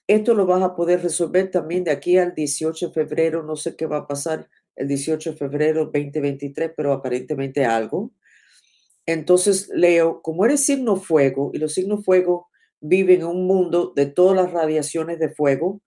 Esto 0.07 0.35
lo 0.35 0.47
vas 0.47 0.62
a 0.62 0.75
poder 0.75 1.03
resolver 1.03 1.50
también 1.50 1.85
de 1.85 1.91
aquí 1.91 2.17
al 2.17 2.35
18 2.35 2.88
de 2.88 2.93
febrero. 2.95 3.43
No 3.43 3.57
sé 3.57 3.77
qué 3.77 3.87
va 3.87 3.99
a 3.99 4.07
pasar 4.07 4.49
el 4.75 4.88
18 4.88 5.33
de 5.33 5.37
febrero 5.37 5.91
2023, 5.93 6.73
pero 6.75 6.93
aparentemente 6.93 7.67
algo. 7.67 8.12
Entonces, 9.05 9.69
Leo, 9.75 10.23
como 10.23 10.45
eres 10.45 10.65
signo 10.65 10.97
fuego 10.97 11.50
y 11.53 11.59
los 11.59 11.75
signos 11.75 12.05
fuego 12.05 12.49
viven 12.81 13.21
en 13.21 13.27
un 13.27 13.47
mundo 13.47 13.93
de 13.95 14.07
todas 14.07 14.37
las 14.37 14.53
radiaciones 14.53 15.19
de 15.19 15.29
fuego 15.29 15.83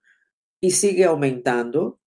y 0.62 0.70
sigue 0.70 1.04
aumentando, 1.04 1.98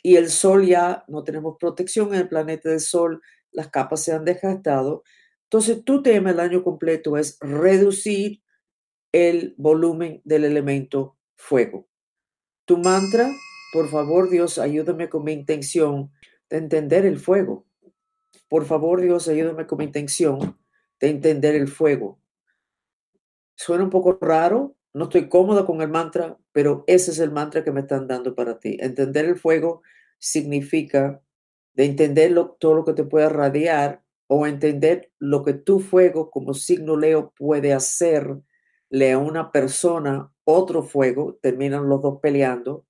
y 0.00 0.16
el 0.16 0.30
sol 0.30 0.64
ya 0.64 1.04
no 1.08 1.24
tenemos 1.24 1.56
protección 1.58 2.14
en 2.14 2.20
el 2.20 2.28
planeta 2.28 2.70
del 2.70 2.80
sol, 2.80 3.20
las 3.50 3.68
capas 3.68 4.04
se 4.04 4.12
han 4.12 4.24
desgastado. 4.24 5.02
Entonces, 5.44 5.84
tu 5.84 6.00
tema 6.02 6.30
el 6.30 6.38
año 6.38 6.62
completo 6.62 7.16
es 7.16 7.36
reducir 7.40 8.40
el 9.12 9.54
volumen 9.58 10.22
del 10.24 10.44
elemento 10.44 11.18
fuego. 11.36 11.88
Tu 12.66 12.78
mantra, 12.78 13.28
por 13.72 13.88
favor 13.88 14.30
Dios, 14.30 14.58
ayúdame 14.58 15.08
con 15.08 15.24
mi 15.24 15.32
intención 15.32 16.12
de 16.48 16.58
entender 16.58 17.04
el 17.06 17.18
fuego. 17.18 17.66
Por 18.48 18.64
favor 18.64 19.00
Dios, 19.00 19.26
ayúdame 19.26 19.66
con 19.66 19.78
mi 19.78 19.84
intención 19.86 20.56
de 21.00 21.08
entender 21.08 21.56
el 21.56 21.66
fuego. 21.66 22.20
Suena 23.56 23.82
un 23.82 23.90
poco 23.90 24.16
raro, 24.20 24.76
no 24.92 25.04
estoy 25.04 25.28
cómoda 25.28 25.66
con 25.66 25.80
el 25.82 25.88
mantra, 25.88 26.38
pero 26.54 26.84
ese 26.86 27.10
es 27.10 27.18
el 27.18 27.32
mantra 27.32 27.64
que 27.64 27.72
me 27.72 27.80
están 27.80 28.06
dando 28.06 28.36
para 28.36 28.60
ti. 28.60 28.78
Entender 28.80 29.24
el 29.24 29.36
fuego 29.36 29.82
significa 30.18 31.20
de 31.74 31.84
entender 31.84 32.32
todo 32.60 32.74
lo 32.74 32.84
que 32.84 32.92
te 32.92 33.02
puede 33.02 33.28
radiar 33.28 34.04
o 34.28 34.46
entender 34.46 35.10
lo 35.18 35.42
que 35.42 35.54
tu 35.54 35.80
fuego 35.80 36.30
como 36.30 36.54
signo 36.54 36.96
Leo 36.96 37.32
puede 37.36 37.72
hacerle 37.72 39.12
a 39.12 39.18
una 39.18 39.50
persona 39.50 40.32
otro 40.44 40.84
fuego, 40.84 41.40
terminan 41.42 41.88
los 41.88 42.00
dos 42.00 42.20
peleando, 42.22 42.86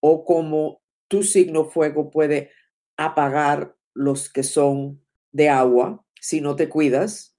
o 0.00 0.24
como 0.24 0.80
tu 1.06 1.22
signo 1.22 1.66
fuego 1.66 2.10
puede 2.10 2.52
apagar 2.96 3.76
los 3.92 4.32
que 4.32 4.42
son 4.42 5.02
de 5.30 5.50
agua 5.50 6.02
si 6.18 6.40
no 6.40 6.56
te 6.56 6.70
cuidas, 6.70 7.36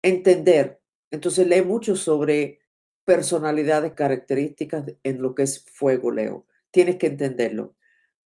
entender. 0.00 0.80
Entonces 1.10 1.48
lee 1.48 1.62
mucho 1.62 1.96
sobre 1.96 2.61
personalidades, 3.04 3.92
características 3.92 4.84
en 5.02 5.22
lo 5.22 5.34
que 5.34 5.42
es 5.44 5.64
fuego, 5.72 6.10
Leo. 6.10 6.46
Tienes 6.70 6.96
que 6.96 7.08
entenderlo. 7.08 7.74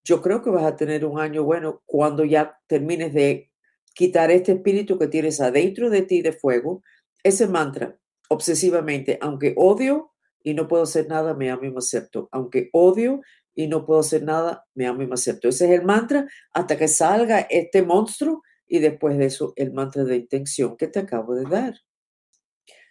Yo 0.04 0.22
creo 0.22 0.42
que 0.42 0.50
vas 0.50 0.64
a 0.64 0.76
tener 0.76 1.04
un 1.04 1.18
año 1.18 1.44
bueno 1.44 1.82
cuando 1.86 2.24
ya 2.24 2.58
termines 2.66 3.12
de 3.12 3.50
quitar 3.94 4.30
este 4.30 4.52
espíritu 4.52 4.98
que 4.98 5.08
tienes 5.08 5.40
adentro 5.40 5.90
de 5.90 6.02
ti 6.02 6.22
de 6.22 6.32
fuego, 6.32 6.82
ese 7.22 7.46
mantra, 7.48 7.98
obsesivamente, 8.28 9.18
aunque 9.20 9.54
odio 9.56 10.12
y 10.42 10.54
no 10.54 10.68
puedo 10.68 10.84
hacer 10.84 11.08
nada, 11.08 11.34
me 11.34 11.50
amo 11.50 11.64
y 11.64 11.70
me 11.70 11.78
acepto. 11.78 12.28
Aunque 12.30 12.68
odio 12.72 13.22
y 13.54 13.66
no 13.66 13.84
puedo 13.84 14.00
hacer 14.00 14.22
nada, 14.22 14.66
me 14.74 14.86
amo 14.86 15.02
y 15.02 15.06
me 15.06 15.14
acepto. 15.14 15.48
Ese 15.48 15.64
es 15.64 15.80
el 15.80 15.84
mantra 15.84 16.28
hasta 16.52 16.76
que 16.76 16.88
salga 16.88 17.40
este 17.40 17.82
monstruo 17.82 18.42
y 18.68 18.78
después 18.80 19.16
de 19.18 19.26
eso 19.26 19.54
el 19.56 19.72
mantra 19.72 20.04
de 20.04 20.16
intención 20.16 20.76
que 20.76 20.88
te 20.88 21.00
acabo 21.00 21.34
de 21.34 21.44
dar. 21.44 21.74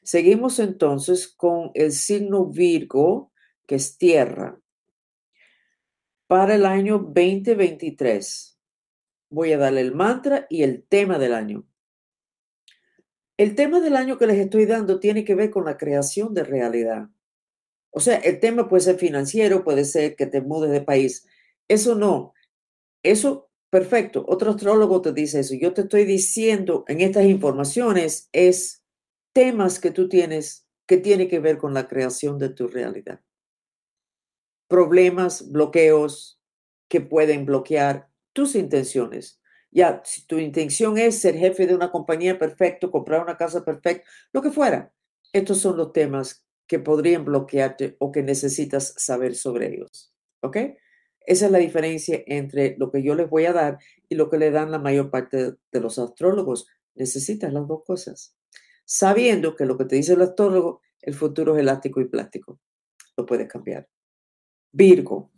Seguimos 0.06 0.60
entonces 0.60 1.28
con 1.28 1.72
el 1.74 1.92
signo 1.92 2.46
Virgo, 2.46 3.32
que 3.66 3.74
es 3.74 3.98
tierra. 3.98 4.62
Para 6.28 6.54
el 6.54 6.68
año 6.68 7.00
2023, 7.00 8.60
voy 9.32 9.54
a 9.54 9.58
darle 9.58 9.82
el 9.82 9.96
mantra 9.96 10.46
y 10.48 10.62
el 10.62 10.84
tema 10.84 11.18
del 11.18 11.34
año. 11.34 11.68
El 13.36 13.56
tema 13.56 13.80
del 13.80 13.96
año 13.96 14.20
que 14.20 14.28
les 14.28 14.38
estoy 14.38 14.68
dando 14.68 15.00
tiene 15.00 15.26
que 15.26 15.34
ver 15.34 15.50
con 15.50 15.66
la 15.66 15.76
creación 15.76 16.36
de 16.36 16.44
realidad. 16.44 17.10
O 17.90 18.00
sea, 18.00 18.18
el 18.18 18.40
tema 18.40 18.70
puede 18.70 18.82
ser 18.82 18.98
financiero, 18.98 19.64
puede 19.64 19.86
ser 19.86 20.16
que 20.16 20.28
te 20.28 20.40
mudes 20.40 20.70
de 20.70 20.82
país. 20.82 21.26
Eso 21.68 21.96
no. 21.96 22.36
Eso, 23.02 23.50
perfecto. 23.72 24.24
Otro 24.28 24.52
astrólogo 24.52 25.02
te 25.02 25.14
dice 25.14 25.40
eso. 25.40 25.56
Yo 25.56 25.74
te 25.74 25.82
estoy 25.82 26.06
diciendo 26.06 26.86
en 26.88 27.02
estas 27.02 27.26
informaciones 27.26 28.30
es 28.34 28.85
temas 29.36 29.80
que 29.80 29.92
tú 29.92 30.08
tienes 30.08 30.66
que 30.88 30.98
tiene 30.98 31.28
que 31.28 31.40
ver 31.40 31.58
con 31.58 31.74
la 31.74 31.88
creación 31.88 32.40
de 32.40 32.50
tu 32.50 32.68
realidad. 32.68 33.20
Problemas, 34.70 35.52
bloqueos 35.52 36.40
que 36.88 37.02
pueden 37.02 37.46
bloquear 37.46 38.10
tus 38.34 38.56
intenciones. 38.56 39.42
Ya, 39.72 40.02
si 40.06 40.26
tu 40.26 40.38
intención 40.38 40.98
es 40.98 41.20
ser 41.20 41.36
jefe 41.36 41.68
de 41.68 41.76
una 41.76 41.92
compañía 41.92 42.40
perfecto, 42.40 42.92
comprar 42.92 43.22
una 43.22 43.36
casa 43.36 43.66
perfecta, 43.66 44.08
lo 44.32 44.42
que 44.42 44.52
fuera, 44.52 44.94
estos 45.34 45.60
son 45.60 45.76
los 45.76 45.92
temas 45.92 46.46
que 46.68 46.80
podrían 46.80 47.26
bloquearte 47.26 47.98
o 48.00 48.12
que 48.12 48.24
necesitas 48.24 48.94
saber 48.98 49.36
sobre 49.36 49.74
ellos. 49.74 50.14
¿Ok? 50.42 50.58
Esa 51.22 51.48
es 51.48 51.52
la 51.52 51.58
diferencia 51.58 52.24
entre 52.28 52.78
lo 52.78 52.90
que 52.90 53.04
yo 53.04 53.16
les 53.16 53.30
voy 53.30 53.46
a 53.46 53.54
dar 53.54 53.80
y 54.08 54.16
lo 54.16 54.30
que 54.30 54.38
le 54.38 54.52
dan 54.52 54.72
la 54.72 54.80
mayor 54.80 55.10
parte 55.10 55.56
de 55.72 55.80
los 55.82 56.00
astrólogos. 56.00 56.68
Necesitas 56.94 57.52
las 57.52 57.68
dos 57.68 57.84
cosas. 57.84 58.36
Sabiendo 58.86 59.56
que 59.56 59.66
lo 59.66 59.78
que 59.78 59.86
te 59.86 59.96
dice 59.96 60.14
el 60.14 60.22
astrólogo, 60.22 60.82
el 61.02 61.14
futuro 61.14 61.56
es 61.56 61.62
elástico 61.62 62.02
y 62.02 62.06
plástico. 62.06 62.60
Lo 63.18 63.26
puedes 63.26 63.48
cambiar. 63.48 63.90
Virgo. 64.72 65.32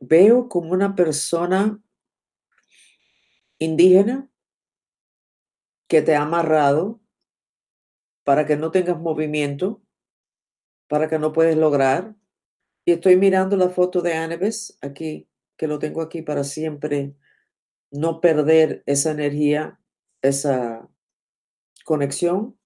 Veo 0.00 0.48
como 0.48 0.72
una 0.72 0.94
persona 0.94 1.80
indígena 3.58 4.28
que 5.88 6.02
te 6.02 6.14
ha 6.14 6.22
amarrado 6.22 7.00
para 8.24 8.44
que 8.44 8.56
no 8.56 8.70
tengas 8.70 8.98
movimiento 8.98 9.80
para 10.88 11.08
que 11.08 11.18
no 11.18 11.32
puedes 11.32 11.56
lograr. 11.56 12.14
Y 12.84 12.92
estoy 12.92 13.16
mirando 13.16 13.56
la 13.56 13.68
foto 13.68 14.00
de 14.02 14.14
Anebes 14.14 14.78
aquí, 14.80 15.28
que 15.56 15.66
lo 15.66 15.78
tengo 15.78 16.02
aquí 16.02 16.22
para 16.22 16.44
siempre, 16.44 17.14
no 17.90 18.20
perder 18.20 18.82
esa 18.86 19.10
energía, 19.10 19.80
esa 20.22 20.88
conexión. 21.86 22.58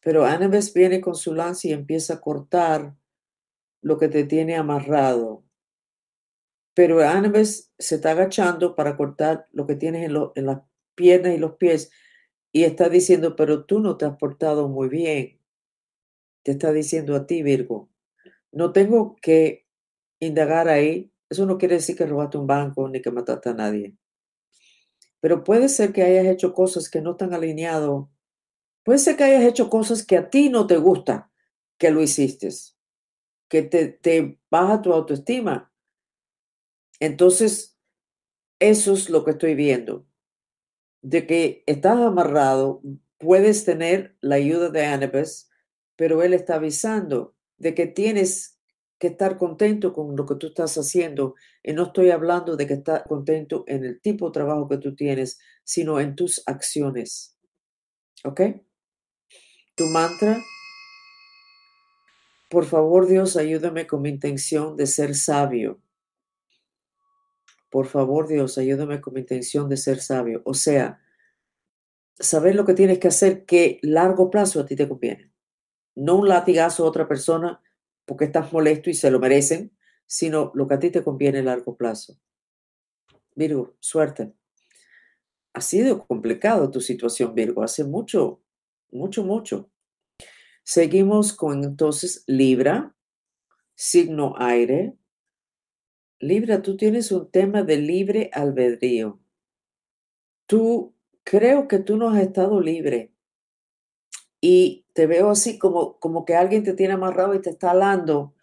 Pero 0.00 0.24
Anebes 0.24 0.74
viene 0.74 1.00
con 1.00 1.14
su 1.14 1.32
lanza 1.34 1.68
y 1.68 1.72
empieza 1.72 2.14
a 2.14 2.20
cortar 2.20 2.96
lo 3.82 3.98
que 3.98 4.08
te 4.08 4.24
tiene 4.24 4.56
amarrado. 4.56 5.44
Pero 6.74 7.00
Anebes 7.00 7.72
se 7.78 7.96
está 7.96 8.10
agachando 8.10 8.74
para 8.74 8.96
cortar 8.96 9.46
lo 9.52 9.66
que 9.66 9.76
tienes 9.76 10.08
en, 10.08 10.16
en 10.34 10.46
las 10.46 10.62
piernas 10.96 11.34
y 11.34 11.38
los 11.38 11.56
pies 11.56 11.90
y 12.52 12.64
está 12.64 12.88
diciendo, 12.88 13.36
pero 13.36 13.64
tú 13.64 13.78
no 13.78 13.96
te 13.96 14.06
has 14.06 14.16
portado 14.16 14.68
muy 14.68 14.88
bien 14.88 15.38
te 16.48 16.52
está 16.52 16.72
diciendo 16.72 17.14
a 17.14 17.26
ti, 17.26 17.42
Virgo. 17.42 17.90
No 18.52 18.72
tengo 18.72 19.16
que 19.20 19.66
indagar 20.18 20.68
ahí 20.68 21.12
Eso 21.28 21.44
no 21.44 21.58
quiere 21.58 21.74
decir 21.74 21.94
que 21.94 22.06
robaste 22.06 22.38
un 22.38 22.46
banco 22.46 22.88
ni 22.88 23.02
que 23.02 23.10
mataste 23.10 23.50
a 23.50 23.54
nadie. 23.54 23.94
Pero 25.20 25.44
puede 25.44 25.68
ser 25.68 25.92
que 25.92 26.02
hayas 26.02 26.26
hecho 26.26 26.54
cosas 26.54 26.88
que 26.88 27.00
no 27.00 27.12
están 27.12 27.34
alineado. 27.34 28.10
Puede 28.84 28.98
ser 28.98 29.16
que 29.16 29.24
hayas 29.24 29.44
hecho 29.44 29.68
cosas 29.68 30.04
que 30.04 30.16
a 30.16 30.30
ti 30.30 30.48
no 30.48 30.66
te 30.66 30.76
gusta 30.76 31.30
que 31.78 31.90
lo 31.90 32.02
hiciste, 32.02 32.48
que 33.48 33.62
te, 33.62 33.88
te 33.88 34.38
baja 34.50 34.82
tu 34.82 34.92
autoestima. 34.92 35.72
Entonces, 37.00 37.78
eso 38.58 38.92
es 38.92 39.08
lo 39.08 39.24
que 39.24 39.32
estoy 39.32 39.54
viendo. 39.54 40.06
De 41.02 41.26
que 41.26 41.62
estás 41.66 41.98
amarrado, 41.98 42.82
puedes 43.18 43.64
tener 43.64 44.16
la 44.20 44.36
ayuda 44.36 44.70
de 44.70 44.84
Anubis, 44.84 45.50
pero 45.96 46.22
él 46.22 46.34
está 46.34 46.56
avisando 46.56 47.36
de 47.56 47.74
que 47.74 47.86
tienes 47.86 48.57
que 48.98 49.08
estar 49.08 49.38
contento 49.38 49.92
con 49.92 50.16
lo 50.16 50.26
que 50.26 50.34
tú 50.34 50.48
estás 50.48 50.76
haciendo. 50.76 51.34
Y 51.62 51.72
no 51.72 51.84
estoy 51.84 52.10
hablando 52.10 52.56
de 52.56 52.66
que 52.66 52.74
estás 52.74 53.02
contento 53.08 53.64
en 53.66 53.84
el 53.84 54.00
tipo 54.00 54.26
de 54.26 54.32
trabajo 54.32 54.68
que 54.68 54.78
tú 54.78 54.94
tienes, 54.94 55.38
sino 55.64 56.00
en 56.00 56.16
tus 56.16 56.42
acciones. 56.46 57.36
¿Ok? 58.24 58.40
Tu 59.76 59.86
mantra. 59.86 60.38
Por 62.50 62.64
favor, 62.64 63.06
Dios, 63.06 63.36
ayúdame 63.36 63.86
con 63.86 64.02
mi 64.02 64.08
intención 64.08 64.76
de 64.76 64.86
ser 64.86 65.14
sabio. 65.14 65.80
Por 67.70 67.86
favor, 67.86 68.26
Dios, 68.26 68.56
ayúdame 68.58 69.00
con 69.00 69.14
mi 69.14 69.20
intención 69.20 69.68
de 69.68 69.76
ser 69.76 70.00
sabio. 70.00 70.40
O 70.44 70.54
sea, 70.54 71.00
saber 72.18 72.54
lo 72.54 72.64
que 72.64 72.74
tienes 72.74 72.98
que 72.98 73.08
hacer 73.08 73.44
que 73.44 73.78
largo 73.82 74.30
plazo 74.30 74.60
a 74.60 74.66
ti 74.66 74.74
te 74.74 74.88
conviene. 74.88 75.30
No 75.94 76.16
un 76.16 76.28
latigazo 76.28 76.84
a 76.84 76.88
otra 76.88 77.06
persona 77.06 77.60
porque 78.08 78.24
estás 78.24 78.54
molesto 78.54 78.88
y 78.88 78.94
se 78.94 79.10
lo 79.10 79.20
merecen, 79.20 79.70
sino 80.06 80.50
lo 80.54 80.66
que 80.66 80.74
a 80.74 80.78
ti 80.78 80.90
te 80.90 81.04
conviene 81.04 81.40
a 81.40 81.42
largo 81.42 81.76
plazo. 81.76 82.18
Virgo, 83.36 83.76
suerte. 83.80 84.32
Ha 85.52 85.60
sido 85.60 86.06
complicado 86.06 86.70
tu 86.70 86.80
situación, 86.80 87.34
Virgo, 87.34 87.62
hace 87.62 87.84
mucho, 87.84 88.42
mucho, 88.90 89.24
mucho. 89.24 89.70
Seguimos 90.64 91.34
con 91.34 91.62
entonces 91.62 92.24
Libra, 92.26 92.96
signo 93.74 94.34
aire. 94.38 94.96
Libra, 96.18 96.62
tú 96.62 96.78
tienes 96.78 97.12
un 97.12 97.30
tema 97.30 97.62
de 97.62 97.76
libre 97.76 98.30
albedrío. 98.32 99.20
Tú 100.46 100.94
creo 101.24 101.68
que 101.68 101.78
tú 101.78 101.98
no 101.98 102.08
has 102.08 102.22
estado 102.22 102.58
libre 102.62 103.12
y 104.40 104.86
te 104.92 105.06
veo 105.06 105.30
así 105.30 105.58
como, 105.58 105.98
como 105.98 106.24
que 106.24 106.34
alguien 106.34 106.64
te 106.64 106.74
tiene 106.74 106.94
amarrado 106.94 107.34
y 107.34 107.40
te 107.40 107.50
está 107.50 107.72
alando, 107.72 108.34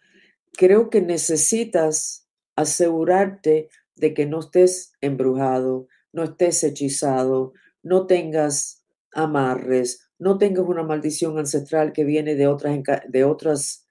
creo 0.52 0.90
que 0.90 1.00
necesitas 1.00 2.28
asegurarte 2.56 3.68
de 3.94 4.14
que 4.14 4.26
no 4.26 4.40
estés 4.40 4.92
embrujado, 5.00 5.88
no 6.12 6.24
estés 6.24 6.62
hechizado, 6.64 7.52
no 7.82 8.06
tengas 8.06 8.84
amarres, 9.12 10.10
no 10.18 10.38
tengas 10.38 10.66
una 10.66 10.82
maldición 10.82 11.38
ancestral 11.38 11.92
que 11.92 12.04
viene 12.04 12.34
de 12.34 12.46
otras, 12.46 13.86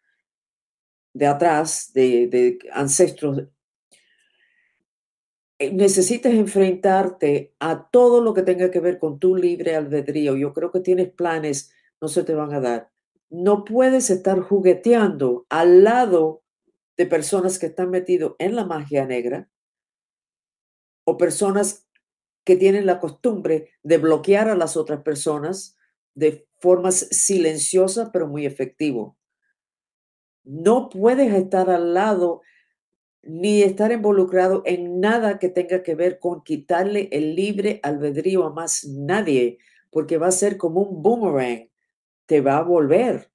de 1.13 1.25
atrás, 1.27 1.91
de, 1.93 2.27
de 2.27 2.59
ancestros. 2.73 3.43
Eh, 5.57 5.71
necesitas 5.71 6.33
enfrentarte 6.33 7.53
a 7.59 7.89
todo 7.89 8.21
lo 8.21 8.33
que 8.33 8.41
tenga 8.41 8.71
que 8.71 8.81
ver 8.81 8.99
con 8.99 9.19
tu 9.19 9.35
libre 9.35 9.75
albedrío. 9.75 10.35
Yo 10.35 10.53
creo 10.53 10.71
que 10.71 10.81
tienes 10.81 11.09
planes 11.09 11.71
no 12.01 12.07
se 12.07 12.23
te 12.23 12.33
van 12.35 12.53
a 12.53 12.59
dar. 12.59 12.91
No 13.29 13.63
puedes 13.65 14.09
estar 14.09 14.39
jugueteando 14.39 15.45
al 15.49 15.83
lado 15.83 16.43
de 16.97 17.05
personas 17.05 17.59
que 17.59 17.67
están 17.67 17.89
metidos 17.89 18.35
en 18.39 18.55
la 18.55 18.65
magia 18.65 19.05
negra 19.05 19.49
o 21.05 21.17
personas 21.17 21.87
que 22.43 22.55
tienen 22.55 22.85
la 22.85 22.99
costumbre 22.99 23.71
de 23.83 23.97
bloquear 23.97 24.49
a 24.49 24.55
las 24.55 24.77
otras 24.77 25.01
personas 25.01 25.77
de 26.13 26.47
formas 26.59 26.95
silenciosas 27.11 28.09
pero 28.13 28.27
muy 28.27 28.45
efectivo. 28.45 29.17
No 30.43 30.89
puedes 30.89 31.33
estar 31.33 31.69
al 31.69 31.93
lado 31.93 32.41
ni 33.23 33.63
estar 33.63 33.91
involucrado 33.91 34.61
en 34.65 34.99
nada 34.99 35.39
que 35.39 35.49
tenga 35.49 35.81
que 35.81 35.95
ver 35.95 36.19
con 36.19 36.43
quitarle 36.43 37.09
el 37.11 37.35
libre 37.35 37.79
albedrío 37.81 38.45
a 38.45 38.53
más 38.53 38.85
nadie, 38.85 39.57
porque 39.89 40.19
va 40.19 40.27
a 40.27 40.31
ser 40.31 40.57
como 40.57 40.81
un 40.81 41.01
boomerang 41.01 41.69
te 42.25 42.41
va 42.41 42.57
a 42.57 42.63
volver. 42.63 43.31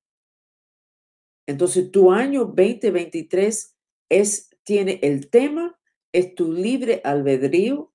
Entonces, 1.47 1.91
tu 1.91 2.13
año 2.13 2.45
2023 2.45 3.77
es, 4.09 4.51
tiene 4.63 5.01
el 5.03 5.31
tema, 5.31 5.79
es 6.13 6.35
tu 6.35 6.53
libre 6.53 7.01
albedrío 7.05 7.93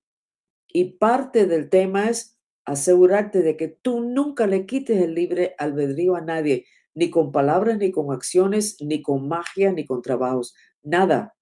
y 0.67 0.97
parte 0.97 1.45
del 1.45 1.69
tema 1.69 2.09
es 2.09 2.37
asegurarte 2.65 3.41
de 3.41 3.55
que 3.55 3.67
tú 3.67 4.01
nunca 4.01 4.47
le 4.47 4.65
quites 4.65 5.01
el 5.01 5.13
libre 5.13 5.55
albedrío 5.57 6.15
a 6.15 6.21
nadie, 6.21 6.65
ni 6.93 7.09
con 7.09 7.31
palabras, 7.31 7.77
ni 7.77 7.91
con 7.91 8.11
acciones, 8.11 8.77
ni 8.81 9.01
con 9.01 9.27
magia, 9.27 9.71
ni 9.71 9.85
con 9.85 10.01
trabajos, 10.01 10.55
nada, 10.81 11.35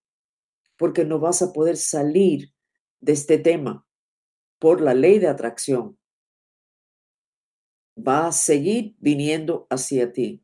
porque 0.77 1.05
no 1.05 1.19
vas 1.19 1.41
a 1.41 1.53
poder 1.53 1.77
salir 1.77 2.53
de 2.99 3.13
este 3.13 3.37
tema 3.37 3.85
por 4.59 4.81
la 4.81 4.93
ley 4.93 5.19
de 5.19 5.27
atracción 5.27 5.97
va 7.95 8.27
a 8.27 8.32
seguir 8.32 8.95
viniendo 8.99 9.67
hacia 9.69 10.12
ti. 10.12 10.43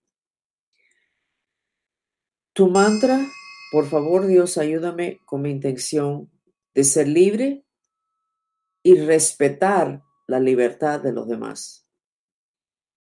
Tu 2.54 2.68
mantra, 2.70 3.26
por 3.72 3.88
favor 3.88 4.28
Dios, 4.28 4.58
ayúdame 4.58 5.20
con 5.26 5.42
mi 5.42 5.52
intención 5.52 6.30
de 6.74 6.84
ser 6.84 7.08
libre 7.08 7.66
y 8.84 8.96
respetar 8.96 10.04
la 10.28 10.40
libertad 10.40 11.00
de 11.02 11.12
los 11.12 11.28
demás. 11.28 11.88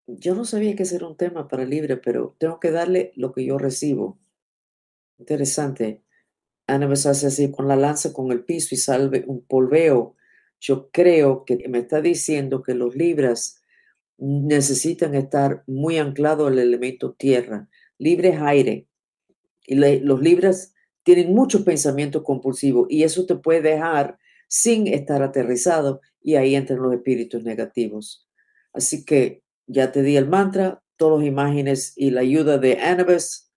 Yo 0.08 0.36
no 0.36 0.46
sabía 0.46 0.76
que 0.76 0.84
ese 0.84 0.98
era 0.98 1.08
un 1.08 1.18
tema 1.18 1.48
para 1.48 1.66
libre, 1.66 1.98
pero 1.98 2.36
tengo 2.40 2.60
que 2.60 2.72
darle 2.72 3.14
lo 3.16 3.32
que 3.32 3.46
yo 3.46 3.58
recibo. 3.58 4.20
Interesante. 5.18 6.04
Ana 6.68 6.88
me 6.88 6.94
hace 6.94 7.28
así 7.28 7.52
con 7.52 7.68
la 7.68 7.76
lanza 7.76 8.14
con 8.14 8.32
el 8.32 8.44
piso 8.44 8.76
y 8.76 8.78
salve 8.78 9.24
un 9.28 9.46
polveo. 9.46 10.16
Yo 10.60 10.90
creo 10.92 11.46
que 11.46 11.68
me 11.70 11.80
está 11.80 12.02
diciendo 12.02 12.62
que 12.62 12.74
los 12.74 12.96
libras 12.96 13.61
necesitan 14.22 15.16
estar 15.16 15.64
muy 15.66 15.98
anclados 15.98 16.48
al 16.48 16.60
elemento 16.60 17.14
tierra. 17.14 17.68
Libre 17.98 18.38
aire. 18.40 18.88
Y 19.66 19.76
los 19.76 20.22
libres 20.22 20.76
tienen 21.04 21.34
muchos 21.34 21.64
pensamientos 21.64 22.22
compulsivos 22.24 22.86
y 22.90 23.04
eso 23.04 23.26
te 23.26 23.36
puede 23.36 23.62
dejar 23.62 24.20
sin 24.48 24.86
estar 24.88 25.24
aterrizado 25.24 26.02
y 26.22 26.36
ahí 26.36 26.54
entran 26.54 26.82
los 26.82 26.94
espíritus 26.94 27.44
negativos. 27.44 28.28
Así 28.74 29.06
que 29.06 29.44
ya 29.66 29.92
te 29.92 30.04
di 30.04 30.18
el 30.18 30.28
mantra, 30.28 30.84
todas 30.98 31.20
las 31.20 31.28
imágenes 31.28 31.94
y 31.96 32.12
la 32.12 32.22
ayuda 32.22 32.60
de 32.60 32.78
Anubis. 32.80 33.52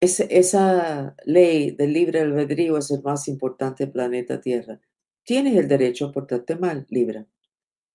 esa 0.00 1.14
ley 1.24 1.70
del 1.70 1.92
libre 1.92 2.20
albedrío 2.22 2.76
es 2.76 2.90
el 2.90 3.02
más 3.02 3.28
importante 3.28 3.86
planeta 3.86 4.40
Tierra. 4.40 4.80
Tienes 5.22 5.56
el 5.56 5.68
derecho 5.68 6.06
a 6.06 6.12
portarte 6.12 6.56
mal, 6.56 6.86
Libra, 6.88 7.24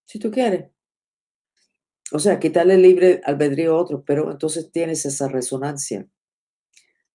si 0.06 0.20
tú 0.20 0.32
quieres. 0.32 0.77
O 2.12 2.20
sea, 2.20 2.40
quitarle 2.40 2.78
libre 2.78 3.22
albedrío 3.26 3.76
a 3.76 3.82
otro, 3.82 4.04
pero 4.06 4.32
entonces 4.32 4.72
tienes 4.72 5.06
esa 5.06 5.28
resonancia. 5.28 6.08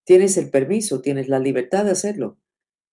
Tienes 0.04 0.36
el 0.36 0.50
permiso, 0.50 1.00
tienes 1.00 1.28
la 1.28 1.38
libertad 1.38 1.84
de 1.84 1.92
hacerlo. 1.92 2.38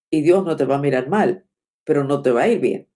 Y 0.09 0.21
Dios 0.21 0.45
no 0.45 0.55
te 0.55 0.65
va 0.65 0.75
a 0.75 0.81
mirar 0.81 1.09
mal, 1.09 1.45
pero 1.83 2.03
no 2.03 2.21
te 2.21 2.31
va 2.31 2.43
a 2.43 2.47
ir 2.47 2.59
bien. 2.59 2.87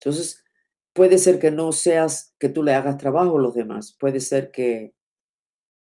Entonces, 0.00 0.44
puede 0.92 1.18
ser 1.18 1.38
que 1.38 1.50
no 1.50 1.72
seas 1.72 2.34
que 2.38 2.48
tú 2.48 2.62
le 2.62 2.74
hagas 2.74 2.98
trabajo 2.98 3.38
a 3.38 3.42
los 3.42 3.54
demás. 3.54 3.96
Puede 3.98 4.20
ser 4.20 4.50
que 4.50 4.94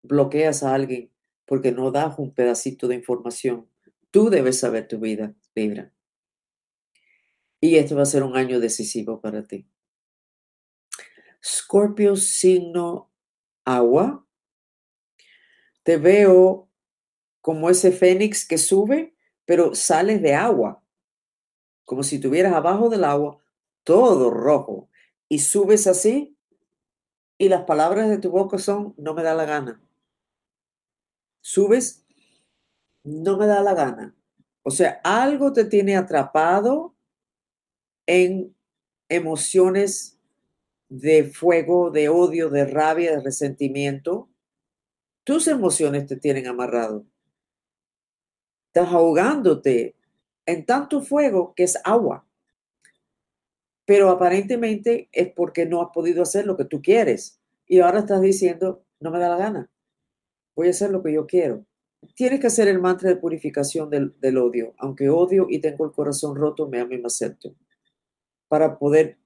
bloqueas 0.02 0.62
a 0.62 0.74
alguien 0.74 1.10
porque 1.46 1.72
no 1.72 1.90
das 1.90 2.18
un 2.18 2.34
pedacito 2.34 2.88
de 2.88 2.96
información. 2.96 3.68
Tú 4.10 4.30
debes 4.30 4.58
saber 4.58 4.88
tu 4.88 4.98
vida, 4.98 5.34
Libra. 5.54 5.92
Y 7.60 7.76
este 7.76 7.94
va 7.94 8.02
a 8.02 8.06
ser 8.06 8.22
un 8.22 8.36
año 8.36 8.60
decisivo 8.60 9.20
para 9.20 9.46
ti. 9.46 9.66
Scorpio 11.44 12.16
signo 12.16 13.12
agua. 13.64 14.26
Te 15.82 15.98
veo 15.98 16.70
como 17.42 17.68
ese 17.68 17.92
fénix 17.92 18.46
que 18.46 18.56
sube, 18.56 19.14
pero 19.44 19.74
sales 19.74 20.22
de 20.22 20.34
agua, 20.34 20.82
como 21.84 22.02
si 22.02 22.16
estuvieras 22.16 22.54
abajo 22.54 22.88
del 22.88 23.04
agua, 23.04 23.38
todo 23.82 24.30
rojo, 24.30 24.88
y 25.28 25.40
subes 25.40 25.86
así, 25.86 26.38
y 27.36 27.50
las 27.50 27.64
palabras 27.64 28.08
de 28.08 28.16
tu 28.16 28.30
boca 28.30 28.56
son, 28.56 28.94
no 28.96 29.12
me 29.12 29.22
da 29.22 29.34
la 29.34 29.44
gana. 29.44 29.82
Subes, 31.42 32.06
no 33.02 33.36
me 33.36 33.46
da 33.46 33.60
la 33.60 33.74
gana. 33.74 34.16
O 34.62 34.70
sea, 34.70 35.00
algo 35.04 35.52
te 35.52 35.66
tiene 35.66 35.96
atrapado 35.96 36.96
en 38.06 38.56
emociones 39.10 40.13
de 41.00 41.24
fuego, 41.24 41.90
de 41.90 42.08
odio, 42.08 42.50
de 42.50 42.64
rabia, 42.66 43.16
de 43.16 43.20
resentimiento, 43.20 44.28
tus 45.24 45.48
emociones 45.48 46.06
te 46.06 46.16
tienen 46.16 46.46
amarrado. 46.46 47.04
Estás 48.68 48.92
ahogándote 48.92 49.96
en 50.46 50.64
tanto 50.64 51.00
fuego 51.00 51.52
que 51.56 51.64
es 51.64 51.78
agua. 51.84 52.26
Pero 53.84 54.08
aparentemente 54.08 55.08
es 55.10 55.32
porque 55.32 55.66
no 55.66 55.82
has 55.82 55.88
podido 55.92 56.22
hacer 56.22 56.46
lo 56.46 56.56
que 56.56 56.64
tú 56.64 56.80
quieres. 56.80 57.40
Y 57.66 57.80
ahora 57.80 58.00
estás 58.00 58.20
diciendo, 58.20 58.84
no 59.00 59.10
me 59.10 59.18
da 59.18 59.28
la 59.28 59.36
gana. 59.36 59.70
Voy 60.54 60.68
a 60.68 60.70
hacer 60.70 60.90
lo 60.90 61.02
que 61.02 61.12
yo 61.12 61.26
quiero. 61.26 61.66
Tienes 62.14 62.38
que 62.38 62.46
hacer 62.46 62.68
el 62.68 62.80
mantra 62.80 63.08
de 63.08 63.16
purificación 63.16 63.90
del, 63.90 64.14
del 64.20 64.38
odio. 64.38 64.74
Aunque 64.78 65.08
odio 65.08 65.46
y 65.50 65.58
tengo 65.60 65.84
el 65.86 65.92
corazón 65.92 66.36
roto, 66.36 66.68
me 66.68 66.78
amo 66.78 66.92
y 66.92 66.98
me 66.98 67.06
acepto. 67.06 67.56
Para 68.48 68.78
poder 68.78 69.18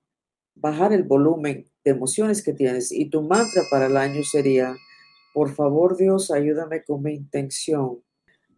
bajar 0.61 0.93
el 0.93 1.05
volumen 1.05 1.67
de 1.85 1.91
emociones 1.91 2.43
que 2.43 2.53
tienes. 2.53 2.93
Y 2.93 3.11
tu 3.11 3.23
mantra 3.23 3.63
para 3.71 3.87
el 3.87 3.97
año 3.97 4.23
sería, 4.23 4.77
por 5.35 5.55
favor 5.55 5.97
Dios, 5.97 6.31
ayúdame 6.31 6.83
con 6.85 7.03
mi 7.03 7.15
intención 7.15 8.03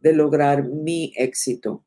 de 0.00 0.12
lograr 0.12 0.64
mi 0.64 1.12
éxito. 1.16 1.84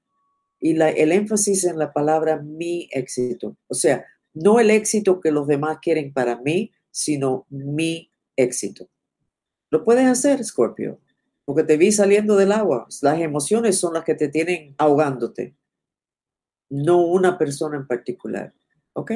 Y 0.59 0.73
la, 0.73 0.89
el 0.89 1.11
énfasis 1.11 1.65
en 1.65 1.77
la 1.77 1.91
palabra 1.91 2.41
mi 2.41 2.87
éxito. 2.91 3.57
O 3.67 3.73
sea, 3.73 4.05
no 4.33 4.59
el 4.59 4.71
éxito 4.71 5.19
que 5.19 5.31
los 5.31 5.47
demás 5.47 5.79
quieren 5.81 6.13
para 6.13 6.39
mí, 6.41 6.71
sino 6.91 7.45
mi 7.49 8.11
éxito. 8.35 8.89
Lo 9.69 9.83
puedes 9.83 10.05
hacer, 10.05 10.43
Scorpio, 10.43 10.99
porque 11.45 11.63
te 11.63 11.77
vi 11.77 11.91
saliendo 11.91 12.35
del 12.35 12.51
agua. 12.51 12.87
Las 13.01 13.19
emociones 13.19 13.77
son 13.77 13.95
las 13.95 14.03
que 14.03 14.15
te 14.15 14.29
tienen 14.29 14.75
ahogándote, 14.77 15.55
no 16.69 17.05
una 17.05 17.37
persona 17.37 17.77
en 17.77 17.87
particular. 17.87 18.53
¿Ok? 18.93 19.11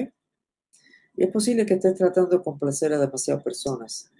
Y 1.17 1.23
es 1.23 1.31
posible 1.31 1.65
que 1.65 1.73
estés 1.73 1.95
tratando 1.95 2.37
de 2.37 2.43
complacer 2.43 2.93
a 2.93 2.99
demasiadas 2.99 3.43
personas. 3.43 4.11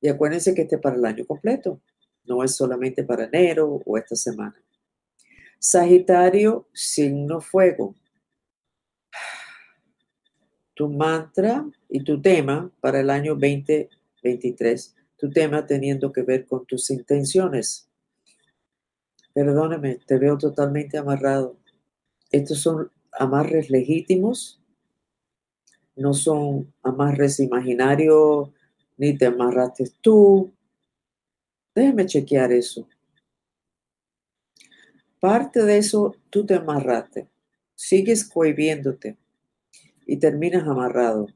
Y 0.00 0.08
acuérdense 0.08 0.54
que 0.54 0.62
este 0.62 0.78
para 0.78 0.96
el 0.96 1.04
año 1.04 1.26
completo, 1.26 1.82
no 2.24 2.42
es 2.42 2.56
solamente 2.56 3.04
para 3.04 3.24
enero 3.24 3.82
o 3.84 3.98
esta 3.98 4.16
semana. 4.16 4.56
Sagitario, 5.58 6.66
signo 6.72 7.42
fuego. 7.42 7.94
Tu 10.72 10.88
mantra 10.88 11.66
y 11.88 12.02
tu 12.02 12.20
tema 12.22 12.70
para 12.80 13.00
el 13.00 13.10
año 13.10 13.34
2023, 13.34 14.96
tu 15.18 15.30
tema 15.30 15.66
teniendo 15.66 16.12
que 16.12 16.22
ver 16.22 16.46
con 16.46 16.64
tus 16.64 16.88
intenciones. 16.90 17.90
Perdóname, 19.34 19.96
te 20.06 20.18
veo 20.18 20.38
totalmente 20.38 20.96
amarrado. 20.96 21.58
Estos 22.30 22.60
son 22.60 22.90
amarres 23.12 23.68
legítimos 23.68 24.57
no 25.98 26.14
son 26.14 26.72
amarres 26.82 27.40
imaginarios, 27.40 28.50
ni 28.96 29.16
te 29.16 29.26
amarraste 29.26 29.90
tú. 30.00 30.52
Déjame 31.74 32.06
chequear 32.06 32.52
eso. 32.52 32.88
Parte 35.20 35.64
de 35.64 35.78
eso 35.78 36.14
tú 36.30 36.46
te 36.46 36.54
amarraste, 36.54 37.28
sigues 37.74 38.24
cohibiéndote 38.24 39.16
y 40.06 40.16
terminas 40.18 40.66
amarrado. 40.66 41.26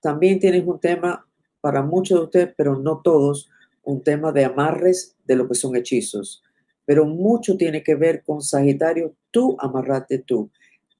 También 0.00 0.38
tienes 0.38 0.66
un 0.66 0.78
tema 0.78 1.26
para 1.62 1.82
muchos 1.82 2.18
de 2.18 2.24
ustedes, 2.24 2.54
pero 2.56 2.78
no 2.78 3.00
todos, 3.02 3.48
un 3.82 4.02
tema 4.02 4.32
de 4.32 4.44
amarres 4.44 5.16
de 5.24 5.36
lo 5.36 5.48
que 5.48 5.54
son 5.54 5.74
hechizos. 5.76 6.42
Pero 6.84 7.06
mucho 7.06 7.56
tiene 7.56 7.82
que 7.82 7.94
ver 7.94 8.22
con 8.22 8.42
Sagitario, 8.42 9.14
tú 9.30 9.56
amarraste 9.58 10.18
tú 10.18 10.50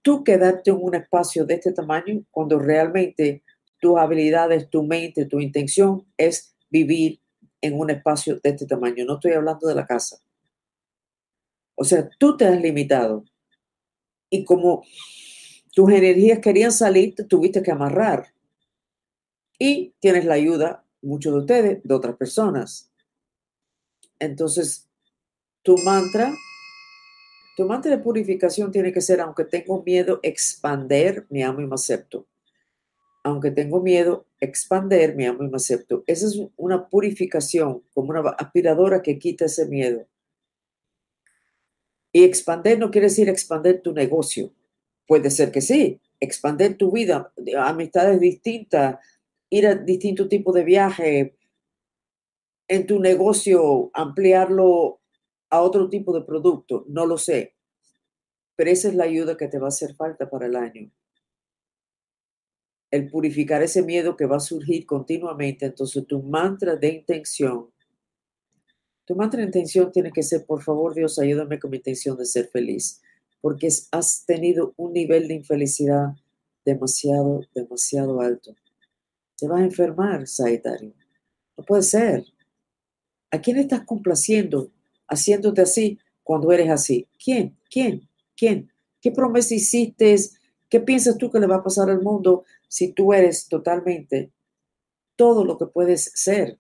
tú 0.03 0.25
quedarte 0.25 0.71
en 0.71 0.79
un 0.81 0.95
espacio 0.95 1.45
de 1.45 1.55
este 1.55 1.73
tamaño 1.73 2.25
cuando 2.31 2.59
realmente 2.59 3.43
tus 3.81 3.99
habilidades, 3.99 4.69
tu 4.69 4.83
mente, 4.83 5.27
tu 5.27 5.41
intención 5.41 6.07
es 6.17 6.55
vivir 6.71 7.21
en 7.61 7.79
un 7.79 7.91
espacio 7.91 8.39
de 8.43 8.51
este 8.51 8.67
tamaño. 8.67 9.05
No 9.05 9.15
estoy 9.15 9.33
hablando 9.33 9.67
de 9.67 9.75
la 9.75 9.87
casa. 9.87 10.19
O 11.75 11.85
sea, 11.85 12.09
tú 12.19 12.37
te 12.37 12.45
has 12.45 12.61
limitado. 12.61 13.25
Y 14.31 14.45
como 14.45 14.85
tus 15.73 15.91
energías 15.91 16.41
querían 16.41 16.73
salir, 16.73 17.15
te 17.15 17.25
tuviste 17.25 17.63
que 17.63 17.71
amarrar. 17.71 18.35
Y 19.59 19.95
tienes 20.01 20.25
la 20.25 20.35
ayuda, 20.35 20.85
muchos 21.01 21.33
de 21.33 21.39
ustedes, 21.41 21.83
de 21.83 21.95
otras 21.95 22.17
personas. 22.17 22.91
Entonces, 24.19 24.89
tu 25.63 25.77
mantra 25.79 26.33
tu 27.57 27.67
mantra 27.67 27.91
de 27.91 28.03
purificación 28.03 28.71
tiene 28.71 28.93
que 28.93 29.01
ser, 29.01 29.21
aunque 29.21 29.45
tengo 29.45 29.83
miedo, 29.83 30.21
expander, 30.23 31.27
me 31.29 31.45
amo 31.45 31.61
y 31.61 31.67
me 31.67 31.75
acepto. 31.75 32.27
Aunque 33.25 33.51
tengo 33.51 33.81
miedo, 33.81 34.27
expander, 34.41 35.15
me 35.15 35.27
amo 35.27 35.45
y 35.45 35.49
me 35.49 35.57
acepto. 35.57 36.03
Esa 36.07 36.27
es 36.27 36.41
una 36.57 36.89
purificación, 36.89 37.83
como 37.95 38.11
una 38.11 38.31
aspiradora 38.31 39.03
que 39.03 39.19
quita 39.19 39.45
ese 39.45 39.67
miedo. 39.67 40.07
Y 42.13 42.25
expander 42.25 42.79
no 42.79 42.91
quiere 42.91 43.09
decir 43.09 43.29
expander 43.29 43.81
tu 43.83 43.93
negocio. 43.93 44.53
Puede 45.07 45.31
ser 45.31 45.53
que 45.53 45.61
sí, 45.61 46.01
expander 46.21 46.77
tu 46.77 46.91
vida, 46.91 47.33
amistades 47.59 48.19
distintas, 48.19 48.97
ir 49.51 49.67
a 49.67 49.75
distintos 49.75 50.29
tipos 50.29 50.55
de 50.55 50.65
viaje, 50.65 51.37
en 52.69 52.87
tu 52.87 52.99
negocio, 52.99 53.91
ampliarlo 53.93 55.02
a 55.53 55.61
otro 55.61 55.91
tipo 55.91 56.15
de 56.15 56.23
producto, 56.25 56.87
no 56.89 57.05
lo 57.05 57.19
sé. 57.19 57.55
Pero 58.57 58.71
esa 58.71 58.89
es 58.89 58.95
la 58.95 59.05
ayuda 59.05 59.37
que 59.37 59.49
te 59.49 59.59
va 59.59 59.67
a 59.67 59.69
hacer 59.69 59.95
falta 59.95 60.31
para 60.31 60.47
el 60.47 60.57
año. 60.57 60.91
El 62.91 63.11
purificar 63.11 63.63
ese 63.63 63.83
miedo 63.83 64.17
que 64.17 64.25
va 64.25 64.37
a 64.37 64.41
surgir 64.41 64.87
continuamente. 64.87 65.67
Entonces 65.67 66.07
tu 66.07 66.23
mantra 66.23 66.77
de 66.77 66.89
intención, 66.89 67.71
tu 69.05 69.15
mantra 69.15 69.41
de 69.41 69.47
intención 69.47 69.93
tiene 69.93 70.11
que 70.11 70.23
ser, 70.23 70.47
por 70.47 70.63
favor 70.63 70.95
Dios, 70.95 71.19
ayúdame 71.19 71.59
con 71.59 71.71
mi 71.71 71.77
intención 71.77 72.17
de 72.17 72.25
ser 72.25 72.49
feliz. 72.49 73.03
Porque 73.43 73.69
has 73.91 74.25
tenido 74.25 74.73
un 74.79 74.95
nivel 74.95 75.29
de 75.29 75.35
infelicidad 75.35 76.15
demasiado, 76.65 77.43
demasiado 77.55 78.23
alto. 78.23 78.57
Te 79.37 79.49
vas 79.49 79.61
a 79.61 79.65
enfermar, 79.65 80.27
Sagitario. 80.27 80.95
No 81.59 81.65
puede 81.65 81.83
ser. 81.83 82.25
¿A 83.31 83.39
quién 83.39 83.59
estás 83.59 83.83
complaciendo? 83.85 84.71
Haciéndote 85.13 85.63
así 85.63 85.99
cuando 86.23 86.51
eres 86.53 86.71
así? 86.71 87.09
¿Quién? 87.23 87.59
¿Quién? 87.71 88.09
¿Quién? 88.37 88.73
¿Qué 89.01 89.11
promesa 89.11 89.55
hiciste? 89.55 90.17
¿Qué 90.69 90.81
piensas 90.81 91.19
tú 91.19 91.31
que 91.31 91.41
le 91.41 91.47
va 91.47 91.57
a 91.57 91.63
pasar 91.63 91.91
al 91.91 92.03
mundo 92.03 92.45
si 92.69 92.93
tú 92.93 93.13
eres 93.13 93.49
totalmente 93.49 94.33
todo 95.17 95.45
lo 95.45 95.59
que 95.59 95.67
puedes 95.67 96.11
ser? 96.15 96.59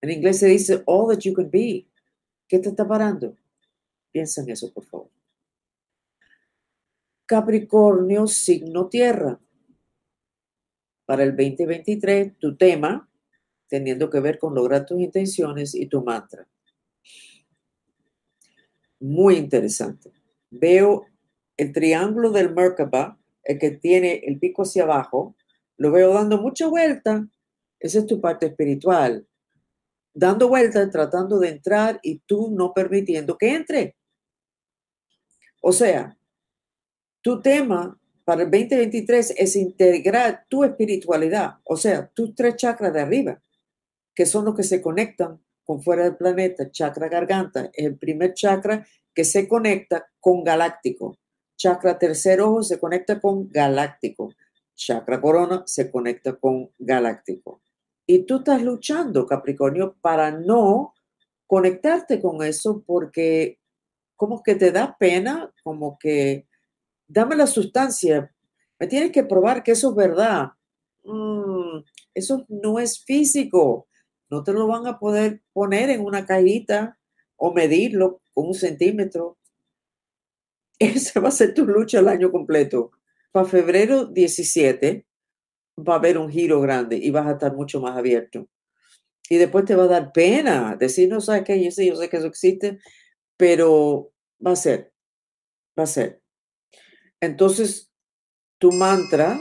En 0.00 0.10
inglés 0.10 0.38
se 0.38 0.46
dice 0.46 0.82
all 0.86 1.14
that 1.14 1.22
you 1.22 1.34
can 1.34 1.50
be. 1.50 1.86
¿Qué 2.48 2.58
te 2.58 2.70
está 2.70 2.86
parando? 2.86 3.36
Piensa 4.10 4.42
en 4.42 4.50
eso, 4.50 4.72
por 4.72 4.84
favor. 4.84 5.10
Capricornio, 7.26 8.26
signo 8.26 8.88
tierra. 8.88 9.38
Para 11.06 11.24
el 11.24 11.30
2023, 11.30 12.38
tu 12.38 12.56
tema, 12.56 13.08
teniendo 13.68 14.10
que 14.10 14.20
ver 14.20 14.38
con 14.38 14.54
lograr 14.54 14.84
tus 14.84 15.00
intenciones 15.00 15.74
y 15.74 15.86
tu 15.86 16.02
mantra 16.02 16.46
muy 19.02 19.36
interesante. 19.36 20.10
Veo 20.50 21.06
el 21.56 21.72
triángulo 21.72 22.30
del 22.30 22.54
Merkaba, 22.54 23.18
el 23.44 23.58
que 23.58 23.72
tiene 23.72 24.22
el 24.24 24.38
pico 24.38 24.62
hacia 24.62 24.84
abajo, 24.84 25.34
lo 25.76 25.90
veo 25.90 26.14
dando 26.14 26.38
mucha 26.38 26.66
vuelta. 26.68 27.26
Esa 27.80 27.98
es 27.98 28.06
tu 28.06 28.20
parte 28.20 28.46
espiritual. 28.46 29.26
Dando 30.14 30.48
vuelta, 30.48 30.88
tratando 30.90 31.38
de 31.38 31.48
entrar 31.48 31.98
y 32.02 32.20
tú 32.20 32.50
no 32.50 32.72
permitiendo 32.72 33.36
que 33.36 33.54
entre. 33.54 33.96
O 35.60 35.72
sea, 35.72 36.16
tu 37.20 37.40
tema 37.40 37.98
para 38.24 38.42
el 38.42 38.50
2023 38.50 39.34
es 39.36 39.56
integrar 39.56 40.44
tu 40.48 40.64
espiritualidad, 40.64 41.54
o 41.64 41.76
sea, 41.76 42.06
tus 42.08 42.34
tres 42.34 42.56
chakras 42.56 42.92
de 42.92 43.00
arriba, 43.00 43.42
que 44.14 44.26
son 44.26 44.44
los 44.44 44.54
que 44.54 44.62
se 44.62 44.80
conectan 44.80 45.40
fuera 45.80 46.04
del 46.04 46.16
planeta, 46.16 46.70
chakra 46.70 47.08
garganta, 47.08 47.70
es 47.72 47.86
el 47.86 47.96
primer 47.96 48.34
chakra 48.34 48.86
que 49.14 49.24
se 49.24 49.48
conecta 49.48 50.08
con 50.20 50.42
galáctico. 50.42 51.18
Chakra 51.56 51.98
tercer 51.98 52.40
ojo 52.40 52.62
se 52.62 52.78
conecta 52.78 53.20
con 53.20 53.48
galáctico. 53.48 54.34
Chakra 54.74 55.20
corona 55.20 55.62
se 55.66 55.90
conecta 55.90 56.34
con 56.36 56.70
galáctico. 56.78 57.62
Y 58.06 58.24
tú 58.24 58.38
estás 58.38 58.62
luchando, 58.62 59.26
Capricornio, 59.26 59.96
para 60.00 60.30
no 60.30 60.94
conectarte 61.46 62.20
con 62.20 62.42
eso 62.42 62.82
porque 62.86 63.58
como 64.16 64.42
que 64.42 64.54
te 64.54 64.72
da 64.72 64.96
pena, 64.98 65.52
como 65.62 65.98
que 65.98 66.46
dame 67.06 67.36
la 67.36 67.46
sustancia, 67.46 68.34
me 68.78 68.86
tienes 68.86 69.12
que 69.12 69.22
probar 69.22 69.62
que 69.62 69.72
eso 69.72 69.90
es 69.90 69.96
verdad. 69.96 70.52
Mm, 71.04 71.84
eso 72.14 72.44
no 72.48 72.78
es 72.78 73.04
físico, 73.04 73.86
no 74.32 74.42
te 74.42 74.54
lo 74.54 74.66
van 74.66 74.86
a 74.86 74.98
poder 74.98 75.42
poner 75.52 75.90
en 75.90 76.00
una 76.00 76.24
cajita 76.24 76.98
o 77.36 77.52
medirlo 77.52 78.22
con 78.32 78.46
un 78.46 78.54
centímetro. 78.54 79.36
Esa 80.78 81.20
va 81.20 81.28
a 81.28 81.32
ser 81.32 81.52
tu 81.52 81.66
lucha 81.66 81.98
el 81.98 82.08
año 82.08 82.32
completo. 82.32 82.92
Para 83.30 83.46
febrero 83.46 84.06
17 84.06 85.06
va 85.86 85.94
a 85.94 85.96
haber 85.98 86.16
un 86.16 86.30
giro 86.30 86.62
grande 86.62 86.96
y 86.96 87.10
vas 87.10 87.26
a 87.26 87.32
estar 87.32 87.54
mucho 87.54 87.78
más 87.82 87.94
abierto. 87.94 88.48
Y 89.28 89.36
después 89.36 89.66
te 89.66 89.76
va 89.76 89.84
a 89.84 89.88
dar 89.88 90.12
pena 90.12 90.76
decir, 90.76 91.10
no 91.10 91.20
sabes 91.20 91.44
qué, 91.44 91.62
yo 91.62 91.70
sé, 91.70 91.86
yo 91.86 91.96
sé 91.96 92.08
que 92.08 92.16
eso 92.16 92.26
existe, 92.26 92.78
pero 93.36 94.12
va 94.44 94.52
a 94.52 94.56
ser, 94.56 94.94
va 95.78 95.82
a 95.82 95.86
ser. 95.86 96.22
Entonces, 97.20 97.90
tu 98.56 98.72
mantra 98.72 99.38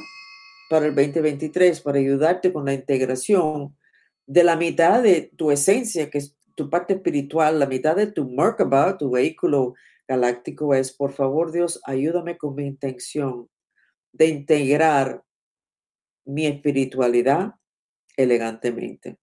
para 0.69 0.87
el 0.87 0.95
2023, 0.95 1.79
para 1.79 1.99
ayudarte 1.99 2.51
con 2.51 2.65
la 2.65 2.73
integración 2.73 3.77
de 4.31 4.45
la 4.45 4.55
mitad 4.55 5.03
de 5.03 5.29
tu 5.35 5.51
esencia, 5.51 6.09
que 6.09 6.19
es 6.19 6.37
tu 6.55 6.69
parte 6.69 6.93
espiritual, 6.93 7.59
la 7.59 7.65
mitad 7.65 7.97
de 7.97 8.07
tu 8.07 8.29
Merkaba, 8.29 8.97
tu 8.97 9.11
vehículo 9.11 9.73
galáctico, 10.07 10.73
es, 10.73 10.93
por 10.93 11.11
favor 11.11 11.51
Dios, 11.51 11.81
ayúdame 11.83 12.37
con 12.37 12.55
mi 12.55 12.65
intención 12.65 13.49
de 14.13 14.27
integrar 14.27 15.21
mi 16.23 16.45
espiritualidad 16.45 17.55
elegantemente. 18.15 19.17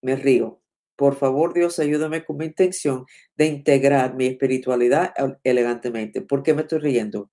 Me 0.00 0.16
río. 0.16 0.62
Por 0.96 1.16
favor, 1.16 1.52
Dios, 1.52 1.78
ayúdame 1.78 2.24
con 2.24 2.38
mi 2.38 2.46
intención 2.46 3.04
de 3.36 3.46
integrar 3.46 4.14
mi 4.14 4.28
espiritualidad 4.28 5.12
elegantemente. 5.44 6.22
¿Por 6.22 6.42
qué 6.42 6.54
me 6.54 6.62
estoy 6.62 6.78
riendo? 6.78 7.30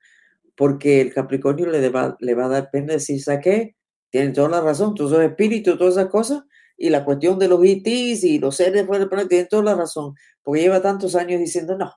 Porque 0.58 1.00
el 1.00 1.14
Capricornio 1.14 1.68
le, 1.68 1.90
va, 1.90 2.18
le 2.20 2.36
va 2.36 2.46
a 2.46 2.50
dar 2.50 2.72
pena 2.72 2.94
decir, 2.94 3.22
¿sabes 3.22 3.42
qué? 3.42 3.76
Tienen 4.10 4.34
toda 4.34 4.50
la 4.50 4.62
razón, 4.62 4.96
tú 4.96 5.08
sos 5.08 5.22
espíritu, 5.22 5.78
todas 5.78 5.94
esas 5.96 6.10
cosas. 6.10 6.44
Y 6.80 6.90
la 6.90 7.04
cuestión 7.04 7.38
de 7.38 7.50
los 7.50 7.60
ETs 7.64 8.24
y 8.24 8.40
los 8.40 8.56
seres 8.56 8.86
fuera 8.86 9.00
del 9.02 9.10
planeta, 9.10 9.30
tienen 9.30 9.48
toda 9.50 9.64
la 9.64 9.76
razón. 9.76 10.16
Porque 10.42 10.62
lleva 10.62 10.82
tantos 10.82 11.14
años 11.16 11.40
diciendo, 11.40 11.78
no, 11.78 11.94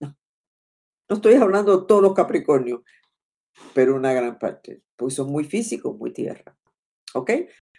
no. 0.00 0.16
No 1.08 1.16
estoy 1.16 1.34
hablando 1.34 1.80
de 1.80 1.86
todos 1.86 2.02
los 2.02 2.14
Capricornios, 2.14 2.80
pero 3.74 3.94
una 3.94 4.12
gran 4.12 4.38
parte. 4.38 4.82
Pues 4.96 5.14
son 5.14 5.30
muy 5.30 5.44
físicos, 5.44 5.96
muy 5.98 6.12
tierra. 6.12 6.56
¿Ok? 7.12 7.30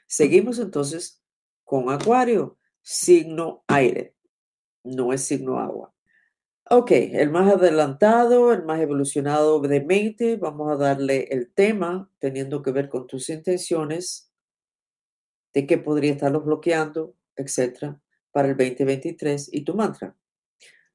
Seguimos 0.07 0.59
entonces 0.59 1.21
con 1.63 1.89
Acuario, 1.89 2.59
signo 2.81 3.63
aire, 3.67 4.15
no 4.83 5.11
es 5.11 5.21
signo 5.21 5.59
agua. 5.59 5.91
Ok, 6.69 6.91
el 6.91 7.29
más 7.29 7.53
adelantado, 7.53 8.51
el 8.51 8.63
más 8.63 8.79
evolucionado 8.79 9.59
de 9.59 9.81
mente, 9.81 10.35
vamos 10.35 10.71
a 10.71 10.75
darle 10.75 11.27
el 11.29 11.51
tema 11.53 12.09
teniendo 12.17 12.63
que 12.63 12.71
ver 12.71 12.89
con 12.89 13.05
tus 13.05 13.29
intenciones, 13.29 14.31
de 15.55 15.65
qué 15.65 15.77
podría 15.77 16.11
estarlos 16.11 16.43
bloqueando, 16.43 17.15
etcétera, 17.37 17.99
para 18.31 18.49
el 18.49 18.57
2023 18.57 19.49
y 19.53 19.61
tu 19.61 19.73
mantra. 19.73 20.15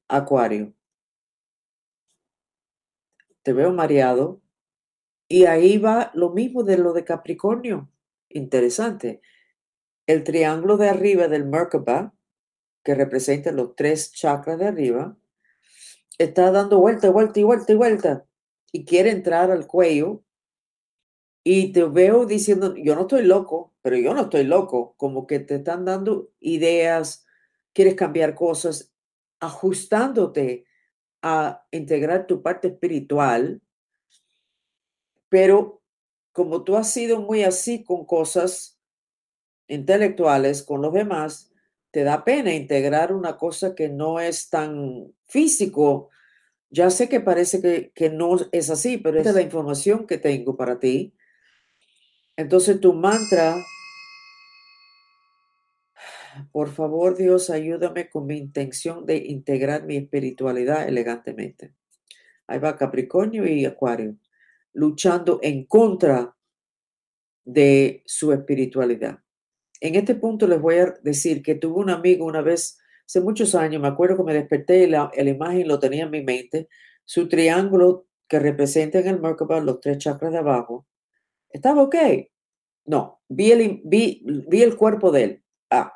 Acuario. 0.07 0.73
Te 3.41 3.53
veo 3.53 3.73
mareado 3.73 4.39
y 5.27 5.45
ahí 5.45 5.79
va 5.79 6.11
lo 6.13 6.29
mismo 6.29 6.63
de 6.63 6.77
lo 6.77 6.93
de 6.93 7.03
Capricornio. 7.03 7.89
Interesante. 8.29 9.21
El 10.05 10.23
triángulo 10.23 10.77
de 10.77 10.89
arriba 10.89 11.27
del 11.27 11.45
Merkaba, 11.45 12.13
que 12.83 12.93
representa 12.93 13.51
los 13.51 13.75
tres 13.75 14.11
chakras 14.11 14.59
de 14.59 14.67
arriba, 14.67 15.17
está 16.19 16.51
dando 16.51 16.79
vuelta, 16.79 17.09
vuelta 17.09 17.39
y 17.39 17.43
vuelta 17.43 17.71
y 17.73 17.75
vuelta 17.75 18.25
y 18.71 18.85
quiere 18.85 19.09
entrar 19.09 19.49
al 19.49 19.65
cuello. 19.65 20.23
Y 21.43 21.71
te 21.73 21.83
veo 21.83 22.27
diciendo, 22.27 22.75
yo 22.75 22.93
no 22.93 23.01
estoy 23.01 23.23
loco, 23.23 23.70
pero 23.81 23.97
yo 23.97 24.13
no 24.13 24.23
estoy 24.23 24.43
loco, 24.43 24.95
como 24.97 25.27
que 25.27 25.39
te 25.39 25.55
están 25.55 25.85
dando 25.85 26.31
ideas, 26.39 27.25
quieres 27.73 27.95
cambiar 27.95 28.35
cosas, 28.35 28.93
ajustándote 29.39 30.65
a 31.21 31.65
integrar 31.71 32.27
tu 32.27 32.41
parte 32.41 32.69
espiritual, 32.69 33.61
pero 35.29 35.81
como 36.31 36.63
tú 36.63 36.77
has 36.77 36.89
sido 36.89 37.21
muy 37.21 37.43
así 37.43 37.83
con 37.83 38.05
cosas 38.05 38.79
intelectuales, 39.67 40.63
con 40.63 40.81
los 40.81 40.93
demás, 40.93 41.51
te 41.91 42.03
da 42.03 42.23
pena 42.23 42.53
integrar 42.53 43.13
una 43.13 43.37
cosa 43.37 43.75
que 43.75 43.89
no 43.89 44.19
es 44.19 44.49
tan 44.49 45.13
físico. 45.25 46.09
Ya 46.69 46.89
sé 46.89 47.09
que 47.09 47.19
parece 47.19 47.61
que, 47.61 47.91
que 47.93 48.09
no 48.09 48.37
es 48.51 48.69
así, 48.69 48.97
pero 48.97 49.17
esta 49.17 49.29
es 49.29 49.35
la 49.35 49.41
información 49.41 50.07
que 50.07 50.17
tengo 50.17 50.55
para 50.55 50.79
ti. 50.79 51.13
Entonces 52.35 52.79
tu 52.79 52.93
mantra, 52.93 53.55
por 56.51 56.69
favor 56.69 57.15
Dios, 57.15 57.49
ayúdame 57.49 58.09
con 58.09 58.25
mi 58.25 58.37
intención 58.37 59.05
de 59.05 59.17
integrar 59.17 59.83
mi 59.85 59.97
espiritualidad 59.97 60.87
elegantemente. 60.87 61.73
Ahí 62.47 62.59
va 62.59 62.77
Capricornio 62.77 63.47
y 63.47 63.65
Acuario 63.65 64.15
luchando 64.73 65.39
en 65.41 65.65
contra 65.65 66.35
de 67.43 68.03
su 68.05 68.31
espiritualidad. 68.31 69.19
En 69.79 69.95
este 69.95 70.15
punto 70.15 70.47
les 70.47 70.61
voy 70.61 70.75
a 70.77 70.93
decir 71.01 71.41
que 71.41 71.55
tuve 71.55 71.79
un 71.79 71.89
amigo 71.89 72.25
una 72.25 72.41
vez, 72.41 72.79
hace 73.05 73.19
muchos 73.21 73.55
años, 73.55 73.81
me 73.81 73.87
acuerdo 73.87 74.17
que 74.17 74.23
me 74.23 74.33
desperté 74.33 74.83
y 74.83 74.87
la, 74.87 75.11
imagen 75.17 75.67
lo 75.67 75.79
tenía 75.79 76.03
en 76.03 76.11
mi 76.11 76.23
mente, 76.23 76.67
su 77.03 77.27
triángulo 77.27 78.05
que 78.27 78.39
representa 78.39 78.99
en 78.99 79.07
el 79.07 79.19
Merkaba 79.19 79.59
los 79.59 79.81
tres 79.81 79.97
chakras 79.97 80.31
de 80.31 80.37
abajo, 80.37 80.85
estaba 81.53 81.83
ok. 81.83 81.95
No, 82.85 83.21
vi 83.29 83.51
el, 83.51 83.81
vi, 83.85 84.23
vi 84.47 84.61
el 84.61 84.75
cuerpo 84.75 85.11
de 85.11 85.23
él. 85.23 85.43
Ah. 85.69 85.93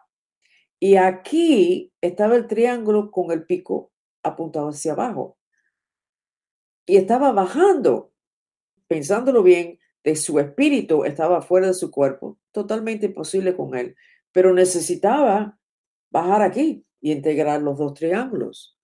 Y 0.80 0.96
aquí 0.96 1.94
estaba 2.02 2.36
el 2.36 2.48
triángulo 2.48 3.12
con 3.12 3.32
el 3.32 3.46
pico 3.46 3.92
apuntado 4.24 4.70
hacia 4.70 4.94
abajo. 4.94 5.38
Y 6.86 6.98
estaba 6.98 7.32
bajando 7.32 8.14
pensándolo 8.88 9.44
bien, 9.44 9.80
de 10.04 10.16
su 10.16 10.40
espíritu 10.40 11.04
estaba 11.04 11.42
fuera 11.42 11.68
de 11.68 11.74
su 11.74 11.92
cuerpo, 11.92 12.38
totalmente 12.52 13.08
imposible 13.08 13.56
con 13.56 13.76
él, 13.76 13.96
pero 14.32 14.54
necesitaba 14.54 15.58
bajar 16.12 16.42
aquí 16.42 16.86
y 17.02 17.12
integrar 17.12 17.62
los 17.62 17.78
dos 17.78 17.94
triángulos. 17.96 18.78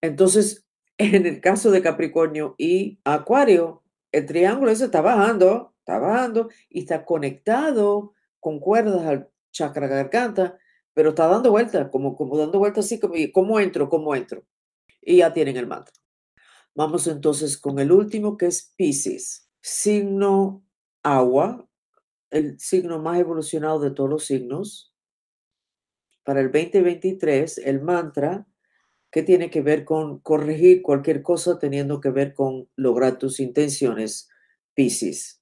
Entonces, 0.00 0.66
en 0.98 1.26
el 1.26 1.40
caso 1.40 1.70
de 1.70 1.82
Capricornio 1.82 2.54
y 2.58 2.98
Acuario, 3.04 3.82
el 4.12 4.26
triángulo 4.26 4.70
ese 4.70 4.86
está 4.86 5.00
bajando, 5.00 5.74
bajando 5.86 6.50
y 6.68 6.80
está 6.80 7.04
conectado 7.04 8.14
con 8.38 8.60
cuerdas 8.60 9.04
al 9.06 9.30
chakra 9.52 9.86
garganta, 9.86 10.58
pero 10.94 11.10
está 11.10 11.26
dando 11.26 11.50
vueltas, 11.50 11.88
como, 11.90 12.16
como 12.16 12.36
dando 12.36 12.58
vueltas 12.58 12.86
así, 12.86 12.98
como, 12.98 13.14
¿cómo 13.32 13.60
entro? 13.60 13.88
¿Cómo 13.88 14.14
entro? 14.14 14.44
Y 15.02 15.18
ya 15.18 15.32
tienen 15.32 15.56
el 15.56 15.66
mantra. 15.66 15.94
Vamos 16.74 17.06
entonces 17.06 17.58
con 17.58 17.78
el 17.78 17.92
último 17.92 18.36
que 18.36 18.46
es 18.46 18.72
Pisces, 18.76 19.48
signo 19.60 20.64
agua, 21.02 21.68
el 22.30 22.58
signo 22.60 22.98
más 23.00 23.18
evolucionado 23.18 23.80
de 23.80 23.90
todos 23.90 24.08
los 24.08 24.24
signos. 24.24 24.94
Para 26.24 26.40
el 26.40 26.52
2023, 26.52 27.58
el 27.58 27.82
mantra 27.82 28.46
que 29.10 29.22
tiene 29.22 29.50
que 29.50 29.62
ver 29.62 29.84
con 29.84 30.20
corregir 30.20 30.82
cualquier 30.82 31.22
cosa 31.22 31.58
teniendo 31.58 32.00
que 32.00 32.10
ver 32.10 32.34
con 32.34 32.68
lograr 32.76 33.18
tus 33.18 33.40
intenciones, 33.40 34.28
Pisces. 34.74 35.39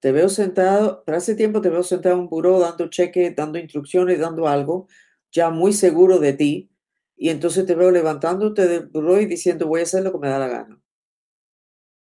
Te 0.00 0.12
veo 0.12 0.28
sentado, 0.28 1.02
pero 1.04 1.18
hace 1.18 1.34
tiempo 1.34 1.60
te 1.60 1.70
veo 1.70 1.82
sentado 1.82 2.16
en 2.16 2.22
un 2.22 2.28
buró 2.28 2.58
dando 2.60 2.88
cheque, 2.88 3.30
dando 3.30 3.58
instrucciones, 3.58 4.18
dando 4.18 4.48
algo, 4.48 4.88
ya 5.32 5.50
muy 5.50 5.72
seguro 5.72 6.18
de 6.18 6.32
ti, 6.34 6.70
y 7.16 7.30
entonces 7.30 7.66
te 7.66 7.74
veo 7.74 7.90
levantándote 7.90 8.66
del 8.68 8.88
buró 8.88 9.20
y 9.20 9.26
diciendo, 9.26 9.66
voy 9.66 9.80
a 9.80 9.84
hacer 9.84 10.02
lo 10.04 10.12
que 10.12 10.18
me 10.18 10.28
da 10.28 10.38
la 10.38 10.48
gana. 10.48 10.80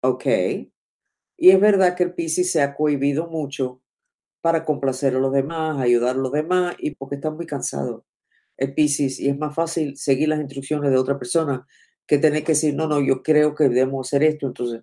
Ok. 0.03 0.27
Y 1.37 1.51
es 1.51 1.61
verdad 1.61 1.97
que 1.97 2.05
el 2.05 2.15
Piscis 2.15 2.53
se 2.53 2.63
ha 2.63 2.75
cohibido 2.75 3.27
mucho 3.29 3.81
para 4.41 4.65
complacer 4.65 5.17
a 5.17 5.21
los 5.21 5.33
demás, 5.33 5.81
ayudar 5.81 6.17
a 6.17 6.19
los 6.19 6.33
demás 6.33 6.77
y 6.79 6.95
porque 6.95 7.17
está 7.17 7.31
muy 7.31 7.47
cansado 7.47 8.05
el 8.57 8.75
Piscis 8.75 9.21
y 9.21 9.29
es 9.29 9.39
más 9.39 9.55
fácil 9.55 9.97
seguir 9.97 10.29
las 10.29 10.41
instrucciones 10.41 10.91
de 10.91 10.99
otra 10.99 11.19
persona 11.19 11.67
que 12.07 12.19
tener 12.19 12.45
que 12.45 12.53
decir, 12.53 12.75
no, 12.75 12.87
no, 12.89 13.01
yo 13.01 13.23
creo 13.23 13.55
que 13.55 13.65
debemos 13.65 14.09
hacer 14.09 14.23
esto. 14.25 14.47
Entonces, 14.47 14.83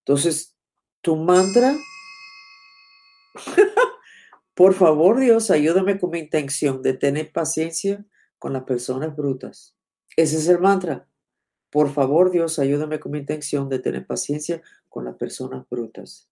entonces 0.00 0.56
tu 1.02 1.16
mantra, 1.16 1.74
por 4.54 4.74
favor 4.74 5.20
Dios, 5.20 5.50
ayúdame 5.50 5.98
con 5.98 6.10
mi 6.10 6.18
intención 6.18 6.82
de 6.82 6.94
tener 6.94 7.32
paciencia 7.32 8.04
con 8.38 8.52
las 8.52 8.64
personas 8.64 9.16
brutas. 9.16 9.76
Ese 10.16 10.36
es 10.36 10.48
el 10.48 10.58
mantra. 10.58 11.06
Por 11.70 11.92
favor, 11.92 12.30
Dios, 12.30 12.58
ayúdame 12.58 12.98
con 12.98 13.12
mi 13.12 13.18
intención 13.18 13.68
de 13.68 13.78
tener 13.78 14.06
paciencia 14.06 14.62
con 14.88 15.04
las 15.04 15.16
personas 15.16 15.66
brutas. 15.68 16.28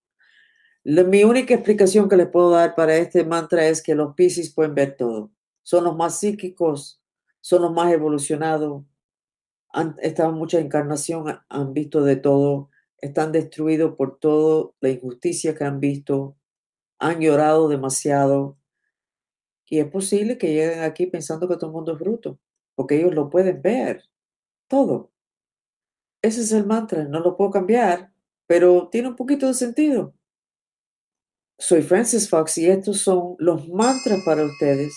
mi 0.84 1.24
única 1.24 1.54
explicación 1.54 2.08
que 2.08 2.16
les 2.16 2.28
puedo 2.28 2.50
dar 2.50 2.74
para 2.74 2.96
este 2.96 3.24
mantra 3.24 3.66
es 3.66 3.82
que 3.82 3.94
los 3.94 4.14
Pisces 4.14 4.52
pueden 4.52 4.74
ver 4.74 4.96
todo. 4.96 5.30
Son 5.62 5.84
los 5.84 5.96
más 5.96 6.18
psíquicos, 6.18 7.02
son 7.40 7.62
los 7.62 7.72
más 7.72 7.92
evolucionados, 7.92 8.84
han 9.68 9.94
estado 10.00 10.30
en 10.30 10.36
mucha 10.36 10.58
encarnación, 10.58 11.38
han 11.48 11.74
visto 11.74 12.02
de 12.02 12.16
todo, 12.16 12.70
están 12.98 13.30
destruidos 13.30 13.94
por 13.94 14.18
toda 14.18 14.70
la 14.80 14.88
injusticia 14.88 15.54
que 15.54 15.64
han 15.64 15.80
visto, 15.80 16.36
han 16.98 17.20
llorado 17.20 17.68
demasiado, 17.68 18.56
y 19.68 19.80
es 19.80 19.86
posible 19.90 20.38
que 20.38 20.52
lleguen 20.52 20.80
aquí 20.80 21.06
pensando 21.06 21.48
que 21.48 21.56
todo 21.56 21.66
el 21.66 21.74
mundo 21.74 21.92
es 21.92 21.98
bruto, 21.98 22.38
porque 22.74 22.96
ellos 22.96 23.14
lo 23.14 23.30
pueden 23.30 23.60
ver, 23.62 24.04
todo. 24.68 25.10
Ese 26.22 26.42
es 26.42 26.52
el 26.52 26.66
mantra, 26.66 27.04
no 27.04 27.20
lo 27.20 27.36
puedo 27.36 27.50
cambiar, 27.50 28.12
pero 28.46 28.88
tiene 28.88 29.08
un 29.08 29.16
poquito 29.16 29.46
de 29.46 29.54
sentido. 29.54 30.14
Soy 31.58 31.82
Francis 31.82 32.28
Fox 32.28 32.58
y 32.58 32.68
estos 32.68 32.98
son 32.98 33.34
los 33.38 33.68
mantras 33.68 34.20
para 34.24 34.44
ustedes 34.44 34.94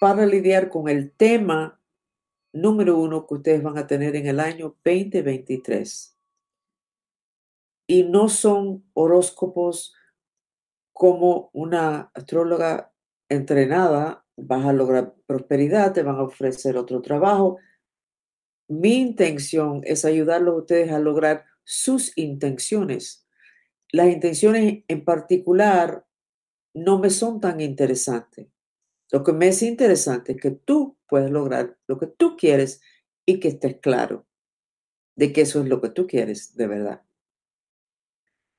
para 0.00 0.26
lidiar 0.26 0.68
con 0.68 0.88
el 0.88 1.12
tema 1.12 1.80
número 2.52 2.98
uno 2.98 3.26
que 3.26 3.34
ustedes 3.34 3.62
van 3.62 3.78
a 3.78 3.86
tener 3.86 4.14
en 4.16 4.26
el 4.26 4.38
año 4.38 4.76
2023. 4.84 6.16
Y 7.86 8.02
no 8.04 8.28
son 8.28 8.84
horóscopos 8.94 9.94
como 10.94 11.50
una 11.52 12.12
astróloga 12.14 12.94
entrenada, 13.28 14.24
vas 14.36 14.64
a 14.64 14.72
lograr 14.72 15.14
prosperidad, 15.26 15.92
te 15.92 16.02
van 16.02 16.16
a 16.16 16.22
ofrecer 16.22 16.76
otro 16.76 17.02
trabajo. 17.02 17.58
Mi 18.68 18.94
intención 18.94 19.82
es 19.84 20.04
ayudarlos 20.04 20.54
a 20.54 20.58
ustedes 20.58 20.92
a 20.92 21.00
lograr 21.00 21.44
sus 21.64 22.16
intenciones. 22.16 23.26
Las 23.90 24.08
intenciones 24.08 24.84
en 24.86 25.04
particular 25.04 26.06
no 26.74 26.98
me 26.98 27.10
son 27.10 27.40
tan 27.40 27.60
interesantes. 27.60 28.46
Lo 29.10 29.24
que 29.24 29.32
me 29.32 29.48
es 29.48 29.62
interesante 29.62 30.32
es 30.32 30.40
que 30.40 30.52
tú 30.52 30.96
puedes 31.08 31.30
lograr 31.30 31.76
lo 31.88 31.98
que 31.98 32.06
tú 32.06 32.36
quieres 32.36 32.80
y 33.26 33.40
que 33.40 33.48
estés 33.48 33.78
claro 33.80 34.26
de 35.16 35.32
que 35.32 35.42
eso 35.42 35.60
es 35.60 35.68
lo 35.68 35.80
que 35.80 35.90
tú 35.90 36.06
quieres 36.06 36.56
de 36.56 36.66
verdad. 36.68 37.02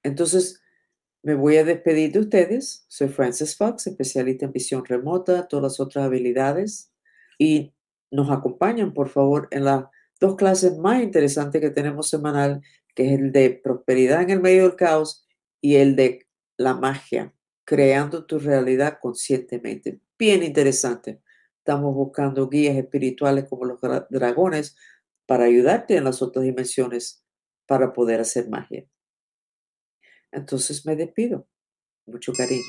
Entonces, 0.03 0.61
me 1.25 1.33
voy 1.33 1.57
a 1.57 1.63
despedir 1.63 2.11
de 2.11 2.19
ustedes. 2.19 2.85
Soy 2.87 3.07
Frances 3.07 3.57
Fox, 3.57 3.87
especialista 3.87 4.45
en 4.45 4.51
visión 4.51 4.85
remota, 4.85 5.47
todas 5.47 5.63
las 5.63 5.79
otras 5.79 6.05
habilidades. 6.05 6.93
Y 7.39 7.73
nos 8.11 8.29
acompañan, 8.29 8.93
por 8.93 9.09
favor, 9.09 9.47
en 9.49 9.65
las 9.65 9.85
dos 10.21 10.35
clases 10.35 10.77
más 10.77 11.01
interesantes 11.01 11.61
que 11.61 11.71
tenemos 11.71 12.09
semanal, 12.09 12.61
que 12.93 13.07
es 13.07 13.19
el 13.19 13.31
de 13.31 13.49
prosperidad 13.49 14.21
en 14.21 14.29
el 14.29 14.39
medio 14.39 14.69
del 14.69 14.75
caos 14.75 15.25
y 15.61 15.77
el 15.77 15.95
de 15.95 16.27
la 16.57 16.75
magia, 16.75 17.33
creando 17.65 18.25
tu 18.27 18.37
realidad 18.37 18.99
conscientemente. 19.01 19.99
Bien 20.19 20.43
interesante. 20.43 21.23
Estamos 21.57 21.95
buscando 21.95 22.47
guías 22.49 22.77
espirituales 22.77 23.45
como 23.49 23.65
los 23.65 23.79
dragones 24.11 24.77
para 25.25 25.45
ayudarte 25.45 25.97
en 25.97 26.03
las 26.03 26.21
otras 26.21 26.45
dimensiones 26.45 27.25
para 27.65 27.93
poder 27.93 28.19
hacer 28.19 28.47
magia. 28.47 28.85
Entonces 30.35 30.85
me 30.85 30.95
despido. 30.95 31.47
Mucho 32.05 32.33
cariño. 32.33 32.61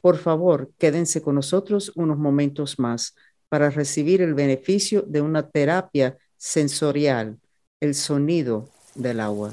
Por 0.00 0.16
favor, 0.16 0.70
quédense 0.78 1.20
con 1.20 1.34
nosotros 1.34 1.92
unos 1.96 2.16
momentos 2.18 2.78
más 2.78 3.14
para 3.48 3.68
recibir 3.68 4.22
el 4.22 4.34
beneficio 4.34 5.02
de 5.02 5.20
una 5.20 5.50
terapia 5.50 6.16
sensorial, 6.36 7.38
el 7.80 7.94
sonido 7.94 8.68
del 8.94 9.20
agua. 9.20 9.52